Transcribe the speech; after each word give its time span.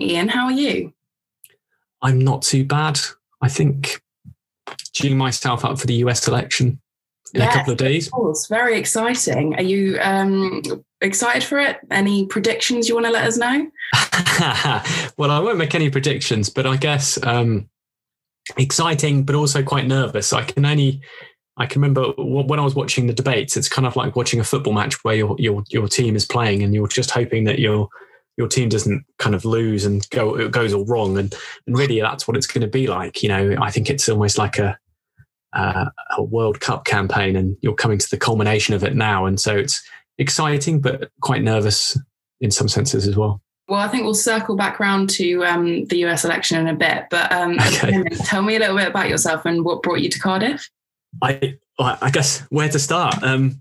morning, 0.00 0.16
Ian. 0.16 0.28
How 0.28 0.46
are 0.46 0.52
you? 0.52 0.92
I'm 2.02 2.18
not 2.18 2.42
too 2.42 2.64
bad. 2.64 2.98
I 3.42 3.48
think 3.48 4.02
tuning 4.92 5.18
myself 5.18 5.64
up 5.64 5.78
for 5.78 5.86
the 5.86 5.94
US 5.94 6.26
election 6.26 6.80
in 7.34 7.40
yes, 7.40 7.54
a 7.54 7.58
couple 7.58 7.72
of 7.72 7.78
days. 7.78 8.06
Of 8.06 8.12
course, 8.12 8.46
very 8.48 8.78
exciting. 8.78 9.54
Are 9.54 9.62
you 9.62 9.98
um, 10.00 10.62
excited 11.00 11.44
for 11.44 11.58
it? 11.58 11.78
Any 11.90 12.26
predictions 12.26 12.88
you 12.88 12.94
want 12.94 13.06
to 13.06 13.12
let 13.12 13.26
us 13.26 13.36
know? 13.36 13.70
well, 15.16 15.30
I 15.30 15.38
won't 15.38 15.58
make 15.58 15.74
any 15.74 15.90
predictions, 15.90 16.50
but 16.50 16.66
I 16.66 16.76
guess 16.76 17.22
um, 17.24 17.68
exciting, 18.56 19.24
but 19.24 19.34
also 19.34 19.62
quite 19.62 19.86
nervous. 19.86 20.32
I 20.32 20.42
can 20.42 20.64
only 20.64 21.02
I 21.56 21.66
can 21.66 21.82
remember 21.82 22.12
when 22.16 22.58
I 22.58 22.64
was 22.64 22.74
watching 22.74 23.06
the 23.06 23.12
debates. 23.12 23.56
It's 23.56 23.68
kind 23.68 23.86
of 23.86 23.94
like 23.94 24.16
watching 24.16 24.40
a 24.40 24.44
football 24.44 24.72
match 24.72 25.04
where 25.04 25.14
your 25.14 25.36
your 25.38 25.62
your 25.68 25.88
team 25.88 26.16
is 26.16 26.24
playing, 26.24 26.62
and 26.62 26.74
you're 26.74 26.88
just 26.88 27.10
hoping 27.10 27.44
that 27.44 27.58
your 27.58 27.88
your 28.40 28.48
team 28.48 28.70
doesn't 28.70 29.04
kind 29.18 29.34
of 29.34 29.44
lose 29.44 29.84
and 29.84 30.08
go 30.08 30.34
it 30.34 30.50
goes 30.50 30.72
all 30.72 30.86
wrong. 30.86 31.18
And 31.18 31.34
and 31.66 31.76
really, 31.76 32.00
that's 32.00 32.26
what 32.26 32.38
it's 32.38 32.46
going 32.46 32.62
to 32.62 32.66
be 32.66 32.86
like. 32.86 33.22
You 33.22 33.28
know, 33.28 33.56
I 33.60 33.70
think 33.70 33.90
it's 33.90 34.08
almost 34.08 34.38
like 34.38 34.58
a 34.58 34.78
uh, 35.52 35.90
a 36.16 36.22
World 36.22 36.60
Cup 36.60 36.86
campaign, 36.86 37.36
and 37.36 37.54
you're 37.60 37.74
coming 37.74 37.98
to 37.98 38.10
the 38.10 38.16
culmination 38.16 38.74
of 38.74 38.82
it 38.82 38.96
now. 38.96 39.26
And 39.26 39.38
so 39.38 39.54
it's 39.54 39.82
exciting, 40.16 40.80
but 40.80 41.10
quite 41.20 41.42
nervous 41.42 41.98
in 42.40 42.50
some 42.50 42.66
senses 42.66 43.06
as 43.06 43.14
well. 43.14 43.42
Well, 43.68 43.80
I 43.80 43.88
think 43.88 44.04
we'll 44.04 44.14
circle 44.14 44.56
back 44.56 44.80
around 44.80 45.10
to 45.10 45.44
um, 45.44 45.84
the 45.84 45.98
US 46.06 46.24
election 46.24 46.58
in 46.58 46.66
a 46.66 46.74
bit. 46.74 47.04
But 47.10 47.30
um, 47.30 47.52
okay. 47.60 48.02
tell 48.24 48.40
me 48.40 48.56
a 48.56 48.58
little 48.58 48.76
bit 48.76 48.88
about 48.88 49.10
yourself 49.10 49.44
and 49.44 49.66
what 49.66 49.82
brought 49.82 50.00
you 50.00 50.08
to 50.08 50.18
Cardiff. 50.18 50.66
I 51.22 51.58
I 51.78 52.10
guess 52.10 52.40
where 52.48 52.70
to 52.70 52.78
start. 52.78 53.22
Um, 53.22 53.60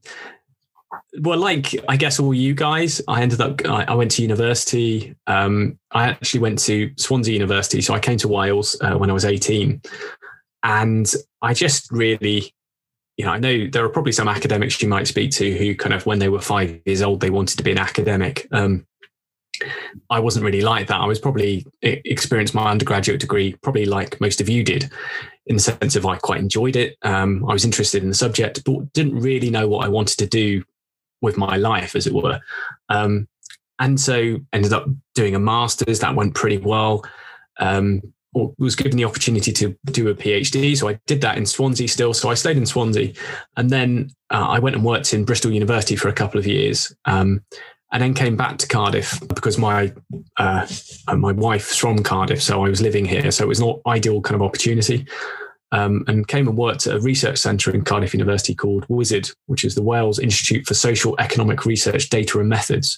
well, 1.22 1.39
like 1.39 1.75
I 1.88 1.98
guess 1.98 2.20
all 2.20 2.34
you 2.34 2.53
guys, 2.53 3.02
I 3.08 3.22
ended 3.22 3.42
up. 3.42 3.66
I, 3.66 3.94
went 3.94 4.12
to 4.12 4.22
university. 4.22 5.16
Um, 5.28 5.78
I 5.92 6.09
actually 6.09 6.39
went 6.39 6.59
to 6.59 6.92
Swansea 6.98 7.34
University, 7.34 7.81
so 7.81 7.94
I 7.94 8.00
came 8.00 8.17
to 8.20 8.28
Wales 8.28 8.78
uh, 8.81 8.98
when 8.98 9.09
I 9.09 9.14
was 9.14 9.26
eighteen, 9.26 9.81
and 10.64 11.11
I 11.42 11.53
just 11.53 11.92
really, 11.92 12.53
you 13.17 13.26
know, 13.26 13.31
I 13.31 13.39
know 13.39 13.67
there 13.67 13.84
are 13.84 13.89
probably 13.89 14.11
some 14.11 14.28
academics 14.28 14.81
you 14.81 14.88
might 14.88 15.08
speak 15.08 15.31
to 15.31 15.58
who 15.58 15.76
kind 15.76 15.94
of 15.94 16.06
when 16.06 16.20
they 16.20 16.30
were 16.30 16.42
five 16.42 16.80
years 16.86 17.02
old 17.02 17.22
they 17.22 17.30
wanted 17.30 17.58
to 17.58 17.64
be 17.64 17.72
an 17.72 17.80
academic. 17.80 18.48
Um, 18.52 18.86
I 20.09 20.20
wasn't 20.20 20.45
really 20.45 20.61
like 20.61 20.88
that. 20.88 21.02
I 21.02 21.06
was 21.06 21.20
probably 21.20 21.66
experienced 21.81 22.56
my 22.56 22.72
undergraduate 22.72 23.20
degree 23.20 23.56
probably 23.61 23.86
like 23.86 24.22
most 24.22 24.39
of 24.39 24.48
you 24.48 24.64
did, 24.64 24.89
in 25.48 25.58
the 25.58 25.61
sense 25.61 25.95
of 25.95 26.06
I 26.06 26.17
quite 26.17 26.39
enjoyed 26.39 26.78
it. 26.78 26.98
Um, 27.02 27.44
I 27.50 27.54
was 27.54 27.66
interested 27.66 28.02
in 28.04 28.09
the 28.09 28.16
subject, 28.16 28.64
but 28.64 28.94
didn't 28.94 29.20
really 29.20 29.50
know 29.50 29.67
what 29.67 29.86
I 29.86 29.89
wanted 29.89 30.17
to 30.20 30.28
do 30.28 30.64
with 31.22 31.38
my 31.38 31.58
life, 31.58 31.95
as 31.95 32.08
it 32.08 32.14
were. 32.14 32.39
Um, 32.89 33.28
and 33.80 34.00
so 34.00 34.38
ended 34.53 34.73
up 34.73 34.88
doing 35.16 35.36
a 35.36 35.39
master's 35.39 36.00
that 36.00 36.16
went 36.16 36.36
pretty 36.36 36.58
well. 36.58 37.03
Um, 37.59 38.02
was 38.34 38.76
given 38.76 38.95
the 38.95 39.06
opportunity 39.06 39.52
to 39.52 39.76
do 39.86 40.08
a 40.08 40.14
PhD, 40.14 40.78
so 40.78 40.88
I 40.88 41.00
did 41.08 41.22
that 41.22 41.38
in 41.38 41.45
Swansea 41.45 41.88
still. 41.88 42.14
So 42.14 42.30
I 42.30 42.36
stayed 42.36 42.58
in 42.58 42.66
Swansea, 42.66 43.14
and 43.58 43.70
then 43.70 44.11
uh, 44.30 44.48
I 44.50 44.59
went 44.59 44.76
and 44.76 44.86
worked 44.86 45.14
in 45.14 45.26
Bristol 45.26 45.52
University 45.52 45.95
for 45.95 46.09
a 46.09 46.14
couple 46.14 46.39
of 46.39 46.45
years. 46.45 46.94
Um, 47.06 47.42
and 47.92 48.04
then 48.04 48.14
came 48.14 48.38
back 48.38 48.58
to 48.59 48.67
Cardiff 48.67 49.20
because 49.30 49.58
my 49.58 49.92
uh, 50.38 50.67
my 51.16 51.31
wife's 51.31 51.76
from 51.76 52.04
Cardiff, 52.04 52.42
so 52.42 52.64
I 52.64 52.70
was 52.70 52.81
living 52.81 53.06
here, 53.06 53.31
so 53.31 53.44
it 53.44 53.48
was 53.48 53.59
not 53.59 53.80
ideal 53.88 54.22
kind 54.22 54.36
of 54.36 54.44
opportunity. 54.44 55.08
Um, 55.72 56.03
and 56.08 56.28
came 56.28 56.48
and 56.48 56.58
worked 56.58 56.88
at 56.88 56.95
a 56.95 57.00
research 57.00 57.38
centre 57.38 57.70
in 57.72 57.84
Cardiff 57.84 58.16
University 58.16 58.56
called 58.56 58.88
WISERD, 58.88 59.31
which 59.45 59.64
is 59.64 59.76
the 59.76 59.84
Wales 59.84 60.17
Institute 60.17 60.66
for 60.66 60.73
Social 60.73 61.16
Economic 61.20 61.64
Research, 61.64 62.09
Data 62.09 62.39
and 62.39 62.49
Methods. 62.49 62.98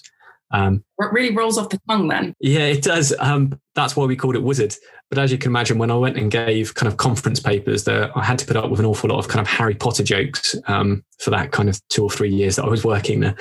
Um, 0.52 0.84
it 0.98 1.12
really 1.12 1.34
rolls 1.34 1.58
off 1.58 1.70
the 1.70 1.80
tongue 1.88 2.08
then. 2.08 2.34
Yeah, 2.40 2.66
it 2.66 2.82
does. 2.82 3.14
Um, 3.18 3.58
that's 3.74 3.96
why 3.96 4.04
we 4.04 4.16
called 4.16 4.36
it 4.36 4.42
Wizard. 4.42 4.76
But 5.08 5.18
as 5.18 5.32
you 5.32 5.38
can 5.38 5.50
imagine, 5.50 5.78
when 5.78 5.90
I 5.90 5.96
went 5.96 6.16
and 6.16 6.30
gave 6.30 6.74
kind 6.74 6.88
of 6.90 6.96
conference 6.96 7.40
papers, 7.40 7.84
there 7.84 8.16
I 8.16 8.24
had 8.24 8.38
to 8.38 8.46
put 8.46 8.56
up 8.56 8.70
with 8.70 8.80
an 8.80 8.86
awful 8.86 9.10
lot 9.10 9.18
of 9.18 9.28
kind 9.28 9.40
of 9.40 9.46
Harry 9.46 9.74
Potter 9.74 10.02
jokes 10.02 10.54
um, 10.68 11.04
for 11.18 11.30
that 11.30 11.52
kind 11.52 11.68
of 11.68 11.80
two 11.88 12.04
or 12.04 12.10
three 12.10 12.30
years 12.30 12.56
that 12.56 12.64
I 12.64 12.68
was 12.68 12.84
working 12.84 13.20
there. 13.20 13.34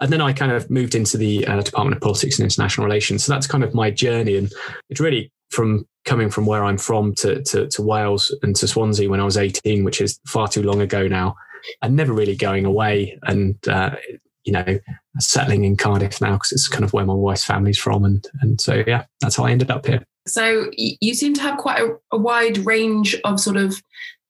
And 0.00 0.12
then 0.12 0.20
I 0.20 0.32
kind 0.32 0.52
of 0.52 0.70
moved 0.70 0.94
into 0.94 1.16
the 1.16 1.46
uh, 1.46 1.60
Department 1.62 1.96
of 1.96 2.02
Politics 2.02 2.38
and 2.38 2.44
International 2.44 2.86
Relations. 2.86 3.24
So 3.24 3.32
that's 3.32 3.46
kind 3.46 3.64
of 3.64 3.74
my 3.74 3.90
journey, 3.90 4.36
and 4.36 4.52
it's 4.90 5.00
really 5.00 5.32
from 5.50 5.86
coming 6.04 6.30
from 6.30 6.46
where 6.46 6.64
I'm 6.64 6.78
from 6.78 7.14
to, 7.16 7.42
to, 7.42 7.68
to 7.68 7.82
Wales 7.82 8.34
and 8.42 8.56
to 8.56 8.66
Swansea 8.66 9.10
when 9.10 9.20
I 9.20 9.24
was 9.24 9.36
18, 9.36 9.84
which 9.84 10.00
is 10.00 10.18
far 10.26 10.48
too 10.48 10.62
long 10.62 10.80
ago 10.80 11.06
now, 11.06 11.36
and 11.82 11.96
never 11.96 12.12
really 12.12 12.36
going 12.36 12.64
away. 12.64 13.18
And 13.24 13.56
uh, 13.68 13.96
you 14.44 14.52
know, 14.52 14.78
settling 15.18 15.64
in 15.64 15.76
Cardiff 15.76 16.20
now 16.20 16.32
because 16.32 16.52
it's 16.52 16.68
kind 16.68 16.84
of 16.84 16.92
where 16.92 17.04
my 17.04 17.12
wife's 17.12 17.44
family's 17.44 17.78
from, 17.78 18.04
and 18.04 18.24
and 18.40 18.60
so 18.60 18.82
yeah, 18.86 19.04
that's 19.20 19.36
how 19.36 19.44
I 19.44 19.50
ended 19.50 19.70
up 19.70 19.86
here. 19.86 20.04
So 20.26 20.70
you 20.76 21.14
seem 21.14 21.34
to 21.34 21.42
have 21.42 21.58
quite 21.58 21.82
a, 21.82 21.96
a 22.12 22.18
wide 22.18 22.58
range 22.58 23.16
of 23.24 23.40
sort 23.40 23.56
of 23.56 23.82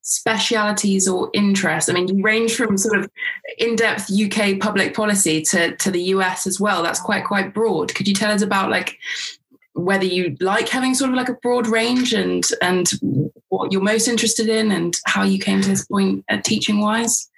specialities 0.09 1.07
or 1.07 1.31
interests? 1.35 1.91
I 1.91 1.93
mean, 1.93 2.09
you 2.09 2.23
range 2.23 2.57
from 2.57 2.79
sort 2.79 2.99
of 2.99 3.11
in-depth 3.59 4.11
UK 4.11 4.59
public 4.59 4.95
policy 4.95 5.43
to 5.43 5.77
to 5.77 5.91
the 5.91 6.03
US 6.15 6.47
as 6.47 6.59
well. 6.59 6.83
That's 6.83 7.01
quite 7.01 7.25
quite 7.25 7.53
broad. 7.53 7.95
Could 7.95 8.09
you 8.09 8.15
tell 8.15 8.33
us 8.33 8.43
about 8.43 8.71
like 8.71 8.97
whether 9.79 10.05
you 10.05 10.37
like 10.41 10.69
having 10.69 10.95
sort 10.95 11.11
of 11.11 11.17
like 11.17 11.29
a 11.29 11.35
broad 11.35 11.67
range 11.67 12.13
and 12.13 12.45
and 12.61 12.91
what 13.49 13.73
you're 13.73 13.83
most 13.83 14.09
interested 14.09 14.49
in 14.49 14.71
and 14.73 14.97
how 15.07 15.23
you 15.23 15.39
came 15.39 15.61
to 15.63 15.69
this 15.69 15.87
point 15.87 16.25
at 16.29 16.45
teaching 16.45 16.81
wise? 16.81 17.31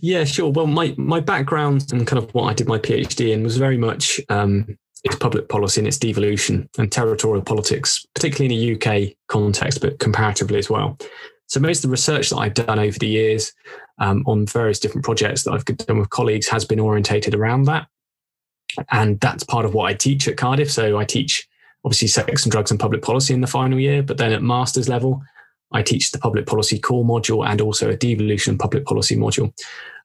Yeah, 0.00 0.24
sure. 0.24 0.50
Well, 0.50 0.66
my 0.66 0.94
my 0.96 1.20
background 1.20 1.92
and 1.92 2.06
kind 2.06 2.22
of 2.22 2.32
what 2.34 2.44
I 2.44 2.54
did 2.54 2.68
my 2.68 2.78
PhD 2.78 3.32
in 3.32 3.42
was 3.42 3.56
very 3.56 3.76
much 3.76 4.20
um, 4.28 4.78
its 5.04 5.16
public 5.16 5.48
policy 5.48 5.80
and 5.80 5.88
its 5.88 5.98
devolution 5.98 6.68
and 6.78 6.90
territorial 6.90 7.42
politics, 7.42 8.06
particularly 8.14 8.54
in 8.54 8.80
a 8.80 9.06
UK 9.06 9.14
context, 9.26 9.80
but 9.80 9.98
comparatively 9.98 10.58
as 10.58 10.70
well. 10.70 10.96
So 11.46 11.60
most 11.60 11.78
of 11.78 11.82
the 11.82 11.92
research 11.92 12.30
that 12.30 12.36
I've 12.36 12.54
done 12.54 12.78
over 12.78 12.98
the 12.98 13.08
years 13.08 13.52
um, 13.98 14.22
on 14.26 14.46
various 14.46 14.78
different 14.78 15.04
projects 15.04 15.44
that 15.44 15.52
I've 15.52 15.64
done 15.64 15.98
with 15.98 16.10
colleagues 16.10 16.48
has 16.48 16.64
been 16.64 16.80
orientated 16.80 17.34
around 17.34 17.64
that, 17.64 17.86
and 18.90 19.18
that's 19.20 19.44
part 19.44 19.64
of 19.64 19.74
what 19.74 19.90
I 19.90 19.94
teach 19.94 20.28
at 20.28 20.36
Cardiff. 20.36 20.70
So 20.70 20.98
I 20.98 21.04
teach 21.04 21.47
obviously 21.84 22.08
sex 22.08 22.44
and 22.44 22.52
drugs 22.52 22.70
and 22.70 22.80
public 22.80 23.02
policy 23.02 23.34
in 23.34 23.40
the 23.40 23.46
final 23.46 23.78
year, 23.78 24.02
but 24.02 24.18
then 24.18 24.32
at 24.32 24.42
master's 24.42 24.88
level, 24.88 25.22
I 25.72 25.82
teach 25.82 26.10
the 26.10 26.18
public 26.18 26.46
policy 26.46 26.78
core 26.78 27.04
module 27.04 27.46
and 27.46 27.60
also 27.60 27.90
a 27.90 27.96
devolution 27.96 28.58
public 28.58 28.84
policy 28.84 29.16
module. 29.16 29.52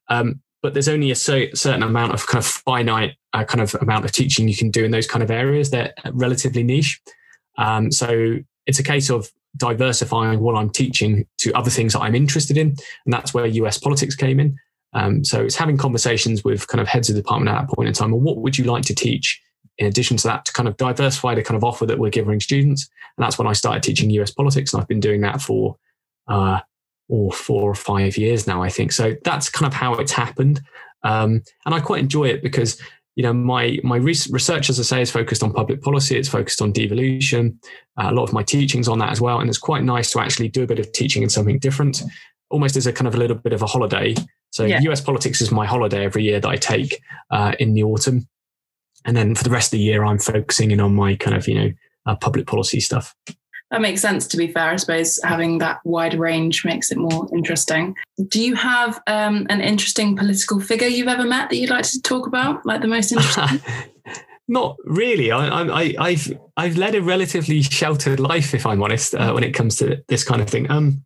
Um, 0.08 0.40
but 0.62 0.72
there's 0.72 0.88
only 0.88 1.10
a 1.10 1.14
certain 1.14 1.82
amount 1.82 2.14
of 2.14 2.26
kind 2.26 2.42
of 2.42 2.46
finite 2.46 3.16
uh, 3.34 3.44
kind 3.44 3.60
of 3.60 3.74
amount 3.82 4.04
of 4.04 4.12
teaching 4.12 4.48
you 4.48 4.56
can 4.56 4.70
do 4.70 4.84
in 4.84 4.90
those 4.90 5.06
kind 5.06 5.22
of 5.22 5.30
areas. 5.30 5.70
They're 5.70 5.92
relatively 6.12 6.62
niche. 6.62 7.00
Um, 7.58 7.92
so 7.92 8.38
it's 8.66 8.78
a 8.78 8.82
case 8.82 9.10
of 9.10 9.30
diversifying 9.56 10.40
what 10.40 10.56
I'm 10.56 10.70
teaching 10.70 11.26
to 11.38 11.52
other 11.52 11.70
things 11.70 11.92
that 11.92 12.00
I'm 12.00 12.14
interested 12.14 12.56
in. 12.56 12.68
And 13.04 13.12
that's 13.12 13.34
where 13.34 13.46
US 13.46 13.78
politics 13.78 14.14
came 14.14 14.40
in. 14.40 14.56
Um, 14.94 15.24
so 15.24 15.42
it's 15.42 15.56
having 15.56 15.76
conversations 15.76 16.44
with 16.44 16.66
kind 16.68 16.80
of 16.80 16.88
heads 16.88 17.10
of 17.10 17.16
department 17.16 17.54
at 17.54 17.60
that 17.60 17.74
point 17.74 17.88
in 17.88 17.94
time. 17.94 18.12
Well, 18.12 18.20
what 18.20 18.38
would 18.38 18.56
you 18.56 18.64
like 18.64 18.84
to 18.84 18.94
teach 18.94 19.40
in 19.78 19.86
addition 19.86 20.16
to 20.16 20.28
that 20.28 20.44
to 20.44 20.52
kind 20.52 20.68
of 20.68 20.76
diversify 20.76 21.34
the 21.34 21.42
kind 21.42 21.56
of 21.56 21.64
offer 21.64 21.86
that 21.86 21.98
we're 21.98 22.10
giving 22.10 22.40
students. 22.40 22.88
And 23.16 23.24
that's 23.24 23.38
when 23.38 23.46
I 23.46 23.52
started 23.52 23.82
teaching 23.82 24.10
US 24.10 24.30
politics. 24.30 24.72
And 24.72 24.80
I've 24.80 24.88
been 24.88 25.00
doing 25.00 25.20
that 25.22 25.40
for 25.40 25.76
uh, 26.28 26.60
or 27.08 27.32
four 27.32 27.70
or 27.70 27.74
five 27.74 28.16
years 28.16 28.46
now, 28.46 28.62
I 28.62 28.68
think. 28.68 28.92
So 28.92 29.14
that's 29.24 29.48
kind 29.48 29.66
of 29.66 29.74
how 29.74 29.94
it's 29.94 30.12
happened. 30.12 30.60
Um, 31.02 31.42
and 31.66 31.74
I 31.74 31.80
quite 31.80 32.00
enjoy 32.00 32.24
it 32.26 32.42
because, 32.42 32.80
you 33.16 33.22
know, 33.22 33.32
my, 33.32 33.78
my 33.84 33.96
research, 33.96 34.70
as 34.70 34.80
I 34.80 34.82
say, 34.82 35.02
is 35.02 35.10
focused 35.10 35.42
on 35.42 35.52
public 35.52 35.82
policy. 35.82 36.16
It's 36.16 36.28
focused 36.28 36.62
on 36.62 36.72
devolution. 36.72 37.60
Uh, 38.00 38.10
a 38.10 38.12
lot 38.14 38.24
of 38.24 38.32
my 38.32 38.42
teaching's 38.42 38.88
on 38.88 38.98
that 39.00 39.10
as 39.10 39.20
well. 39.20 39.40
And 39.40 39.48
it's 39.48 39.58
quite 39.58 39.84
nice 39.84 40.10
to 40.12 40.20
actually 40.20 40.48
do 40.48 40.62
a 40.62 40.66
bit 40.66 40.78
of 40.78 40.90
teaching 40.92 41.22
in 41.22 41.28
something 41.28 41.58
different, 41.58 42.02
almost 42.50 42.76
as 42.76 42.86
a 42.86 42.92
kind 42.92 43.06
of 43.06 43.14
a 43.14 43.18
little 43.18 43.36
bit 43.36 43.52
of 43.52 43.62
a 43.62 43.66
holiday. 43.66 44.14
So 44.50 44.64
yeah. 44.64 44.80
US 44.82 45.00
politics 45.00 45.40
is 45.40 45.50
my 45.50 45.66
holiday 45.66 46.04
every 46.04 46.22
year 46.22 46.40
that 46.40 46.48
I 46.48 46.56
take 46.56 47.02
uh, 47.30 47.54
in 47.58 47.74
the 47.74 47.82
autumn. 47.82 48.26
And 49.04 49.16
then 49.16 49.34
for 49.34 49.44
the 49.44 49.50
rest 49.50 49.68
of 49.68 49.78
the 49.78 49.84
year, 49.84 50.04
I'm 50.04 50.18
focusing 50.18 50.70
in 50.70 50.80
on 50.80 50.94
my 50.94 51.16
kind 51.16 51.36
of, 51.36 51.46
you 51.46 51.54
know, 51.54 51.70
uh, 52.06 52.16
public 52.16 52.46
policy 52.46 52.80
stuff. 52.80 53.14
That 53.70 53.80
makes 53.80 54.00
sense, 54.00 54.26
to 54.28 54.36
be 54.36 54.48
fair. 54.48 54.70
I 54.70 54.76
suppose 54.76 55.18
having 55.24 55.58
that 55.58 55.80
wide 55.84 56.14
range 56.14 56.64
makes 56.64 56.92
it 56.92 56.98
more 56.98 57.28
interesting. 57.34 57.94
Do 58.28 58.40
you 58.40 58.54
have 58.54 59.02
um, 59.06 59.46
an 59.50 59.60
interesting 59.60 60.16
political 60.16 60.60
figure 60.60 60.86
you've 60.86 61.08
ever 61.08 61.24
met 61.24 61.50
that 61.50 61.56
you'd 61.56 61.70
like 61.70 61.84
to 61.86 62.00
talk 62.02 62.26
about, 62.26 62.64
like 62.64 62.82
the 62.82 62.88
most 62.88 63.10
interesting? 63.10 63.60
Not 64.48 64.76
really. 64.84 65.32
I, 65.32 65.94
I, 65.98 66.12
have 66.12 66.38
I've 66.56 66.76
led 66.76 66.94
a 66.94 67.02
relatively 67.02 67.62
sheltered 67.62 68.20
life, 68.20 68.54
if 68.54 68.66
I'm 68.66 68.82
honest, 68.82 69.14
uh, 69.14 69.32
when 69.32 69.42
it 69.42 69.52
comes 69.52 69.76
to 69.76 70.04
this 70.08 70.22
kind 70.22 70.42
of 70.42 70.48
thing. 70.48 70.70
Um, 70.70 71.04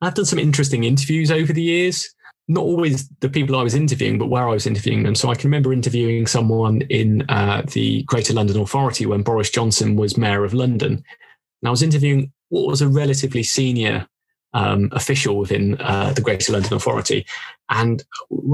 I've 0.00 0.14
done 0.14 0.24
some 0.24 0.38
interesting 0.38 0.84
interviews 0.84 1.30
over 1.30 1.52
the 1.52 1.62
years 1.62 2.14
not 2.52 2.64
always 2.64 3.08
the 3.20 3.28
people 3.28 3.56
I 3.56 3.62
was 3.62 3.74
interviewing, 3.74 4.18
but 4.18 4.28
where 4.28 4.48
I 4.48 4.52
was 4.52 4.66
interviewing 4.66 5.02
them. 5.02 5.14
So 5.14 5.30
I 5.30 5.34
can 5.34 5.48
remember 5.48 5.72
interviewing 5.72 6.26
someone 6.26 6.82
in 6.82 7.24
uh, 7.28 7.62
the 7.72 8.02
Greater 8.04 8.34
London 8.34 8.60
Authority 8.60 9.06
when 9.06 9.22
Boris 9.22 9.50
Johnson 9.50 9.96
was 9.96 10.16
mayor 10.18 10.44
of 10.44 10.54
London. 10.54 10.92
And 10.92 11.68
I 11.68 11.70
was 11.70 11.82
interviewing 11.82 12.32
what 12.48 12.66
was 12.66 12.82
a 12.82 12.88
relatively 12.88 13.42
senior 13.42 14.06
um, 14.54 14.90
official 14.92 15.38
within 15.38 15.80
uh, 15.80 16.12
the 16.12 16.20
Greater 16.20 16.52
London 16.52 16.74
Authority. 16.74 17.24
And 17.70 18.02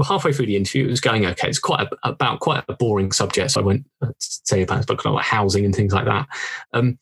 halfway 0.05 0.31
through 0.31 0.45
the 0.45 0.55
interview, 0.55 0.85
it 0.85 0.91
was 0.91 1.01
going 1.01 1.25
okay. 1.25 1.49
It's 1.49 1.59
quite 1.59 1.87
a, 1.87 2.09
about 2.09 2.39
quite 2.39 2.63
a 2.69 2.73
boring 2.73 3.11
subject. 3.11 3.51
So 3.51 3.61
I 3.61 3.63
won't 3.65 3.85
uh, 4.01 4.11
say 4.19 4.61
about 4.61 4.87
but 4.87 4.97
kind 4.97 5.07
of 5.07 5.15
like 5.15 5.25
housing 5.25 5.65
and 5.65 5.75
things 5.75 5.93
like 5.93 6.05
that. 6.05 6.27
Um, 6.73 6.97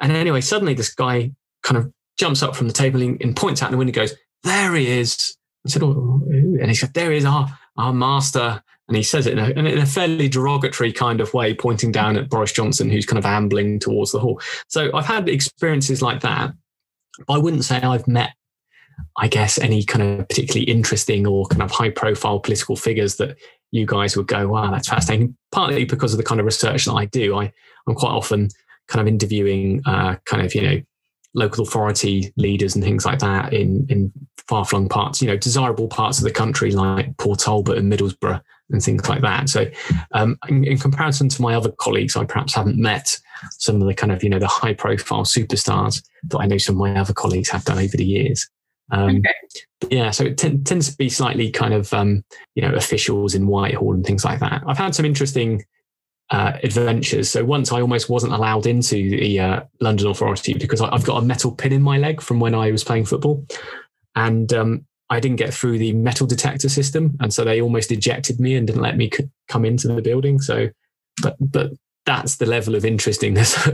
and 0.00 0.12
anyway, 0.12 0.40
suddenly 0.40 0.74
this 0.74 0.92
guy 0.92 1.30
kind 1.62 1.78
of 1.78 1.92
jumps 2.18 2.42
up 2.42 2.56
from 2.56 2.66
the 2.66 2.72
table 2.72 3.02
and, 3.02 3.20
and 3.22 3.36
points 3.36 3.62
out 3.62 3.70
the 3.70 3.76
window 3.76 3.90
and 3.90 4.08
goes, 4.08 4.14
There 4.42 4.74
he 4.74 4.88
is. 4.88 5.36
I 5.66 5.68
said, 5.68 5.82
oh, 5.82 6.22
and 6.26 6.68
he 6.68 6.74
said, 6.74 6.94
There 6.94 7.12
is 7.12 7.24
our, 7.24 7.48
our 7.76 7.92
master. 7.92 8.62
And 8.88 8.96
he 8.96 9.04
says 9.04 9.28
it 9.28 9.38
in 9.38 9.38
a, 9.38 9.50
in 9.50 9.78
a, 9.78 9.86
fairly 9.86 10.28
derogatory 10.28 10.92
kind 10.92 11.20
of 11.20 11.32
way, 11.32 11.54
pointing 11.54 11.92
down 11.92 12.16
at 12.16 12.28
Boris 12.28 12.50
Johnson, 12.50 12.90
who's 12.90 13.06
kind 13.06 13.18
of 13.18 13.24
ambling 13.24 13.78
towards 13.78 14.10
the 14.10 14.18
hall. 14.18 14.40
So 14.66 14.90
I've 14.92 15.06
had 15.06 15.28
experiences 15.28 16.02
like 16.02 16.22
that. 16.22 16.52
I 17.28 17.38
wouldn't 17.38 17.64
say 17.64 17.76
I've 17.76 18.08
met 18.08 18.32
I 19.16 19.28
guess, 19.28 19.58
any 19.58 19.82
kind 19.84 20.20
of 20.20 20.28
particularly 20.28 20.70
interesting 20.70 21.26
or 21.26 21.46
kind 21.46 21.62
of 21.62 21.70
high 21.70 21.90
profile 21.90 22.40
political 22.40 22.76
figures 22.76 23.16
that 23.16 23.36
you 23.70 23.86
guys 23.86 24.16
would 24.16 24.26
go, 24.26 24.48
wow, 24.48 24.70
that's 24.70 24.88
fascinating. 24.88 25.36
Partly 25.52 25.84
because 25.84 26.12
of 26.12 26.18
the 26.18 26.24
kind 26.24 26.40
of 26.40 26.46
research 26.46 26.84
that 26.84 26.94
I 26.94 27.06
do. 27.06 27.36
I, 27.36 27.52
I'm 27.86 27.94
quite 27.94 28.10
often 28.10 28.48
kind 28.88 29.00
of 29.00 29.12
interviewing 29.12 29.82
uh, 29.86 30.16
kind 30.24 30.44
of, 30.44 30.54
you 30.54 30.62
know, 30.62 30.80
local 31.34 31.64
authority 31.64 32.32
leaders 32.36 32.74
and 32.74 32.84
things 32.84 33.04
like 33.04 33.20
that 33.20 33.52
in, 33.52 33.86
in 33.88 34.12
far 34.48 34.64
flung 34.64 34.88
parts, 34.88 35.22
you 35.22 35.28
know, 35.28 35.36
desirable 35.36 35.88
parts 35.88 36.18
of 36.18 36.24
the 36.24 36.30
country 36.30 36.72
like 36.72 37.16
Port 37.18 37.38
Talbot 37.38 37.78
and 37.78 37.92
Middlesbrough 37.92 38.40
and 38.70 38.82
things 38.82 39.08
like 39.08 39.22
that. 39.22 39.48
So, 39.48 39.66
um, 40.12 40.38
in, 40.48 40.64
in, 40.64 40.78
comparison 40.78 41.28
to 41.28 41.42
my 41.42 41.54
other 41.54 41.70
colleagues, 41.70 42.16
I 42.16 42.24
perhaps 42.24 42.54
haven't 42.54 42.78
met 42.78 43.18
some 43.58 43.80
of 43.80 43.86
the 43.86 43.94
kind 43.94 44.12
of, 44.12 44.22
you 44.22 44.30
know, 44.30 44.38
the 44.38 44.46
high 44.46 44.74
profile 44.74 45.24
superstars 45.24 46.02
that 46.24 46.38
I 46.38 46.46
know 46.46 46.58
some 46.58 46.76
of 46.76 46.80
my 46.80 46.98
other 46.98 47.14
colleagues 47.14 47.50
have 47.50 47.64
done 47.64 47.78
over 47.78 47.96
the 47.96 48.04
years. 48.04 48.48
Um, 48.92 49.16
okay. 49.16 49.34
Yeah, 49.88 50.10
so 50.10 50.24
it 50.24 50.38
t- 50.38 50.58
tends 50.58 50.90
to 50.90 50.96
be 50.96 51.08
slightly 51.08 51.50
kind 51.50 51.72
of 51.72 51.92
um, 51.94 52.24
you 52.54 52.62
know 52.62 52.74
officials 52.74 53.34
in 53.34 53.46
Whitehall 53.46 53.94
and 53.94 54.04
things 54.04 54.24
like 54.24 54.40
that. 54.40 54.62
I've 54.66 54.78
had 54.78 54.94
some 54.94 55.06
interesting 55.06 55.64
uh, 56.30 56.52
adventures. 56.62 57.30
So 57.30 57.44
once 57.44 57.72
I 57.72 57.80
almost 57.80 58.08
wasn't 58.08 58.32
allowed 58.32 58.66
into 58.66 58.94
the 58.94 59.40
uh, 59.40 59.60
London 59.80 60.06
Authority 60.08 60.54
because 60.54 60.80
I, 60.80 60.90
have 60.92 61.04
got 61.04 61.22
a 61.22 61.26
metal 61.26 61.52
pin 61.52 61.72
in 61.72 61.82
my 61.82 61.98
leg 61.98 62.20
from 62.20 62.40
when 62.40 62.54
I 62.54 62.70
was 62.70 62.84
playing 62.84 63.06
football, 63.06 63.44
and 64.14 64.52
um, 64.52 64.86
I 65.08 65.20
didn't 65.20 65.38
get 65.38 65.52
through 65.52 65.78
the 65.78 65.92
metal 65.92 66.26
detector 66.26 66.68
system, 66.68 67.16
and 67.20 67.32
so 67.32 67.44
they 67.44 67.60
almost 67.60 67.90
ejected 67.90 68.38
me 68.38 68.54
and 68.54 68.66
didn't 68.66 68.82
let 68.82 68.96
me 68.96 69.10
c- 69.12 69.28
come 69.48 69.64
into 69.64 69.88
the 69.88 70.02
building. 70.02 70.40
So, 70.40 70.68
but 71.22 71.36
but 71.40 71.72
that's 72.06 72.36
the 72.36 72.46
level 72.46 72.74
of 72.74 72.84
interestingness, 72.84 73.56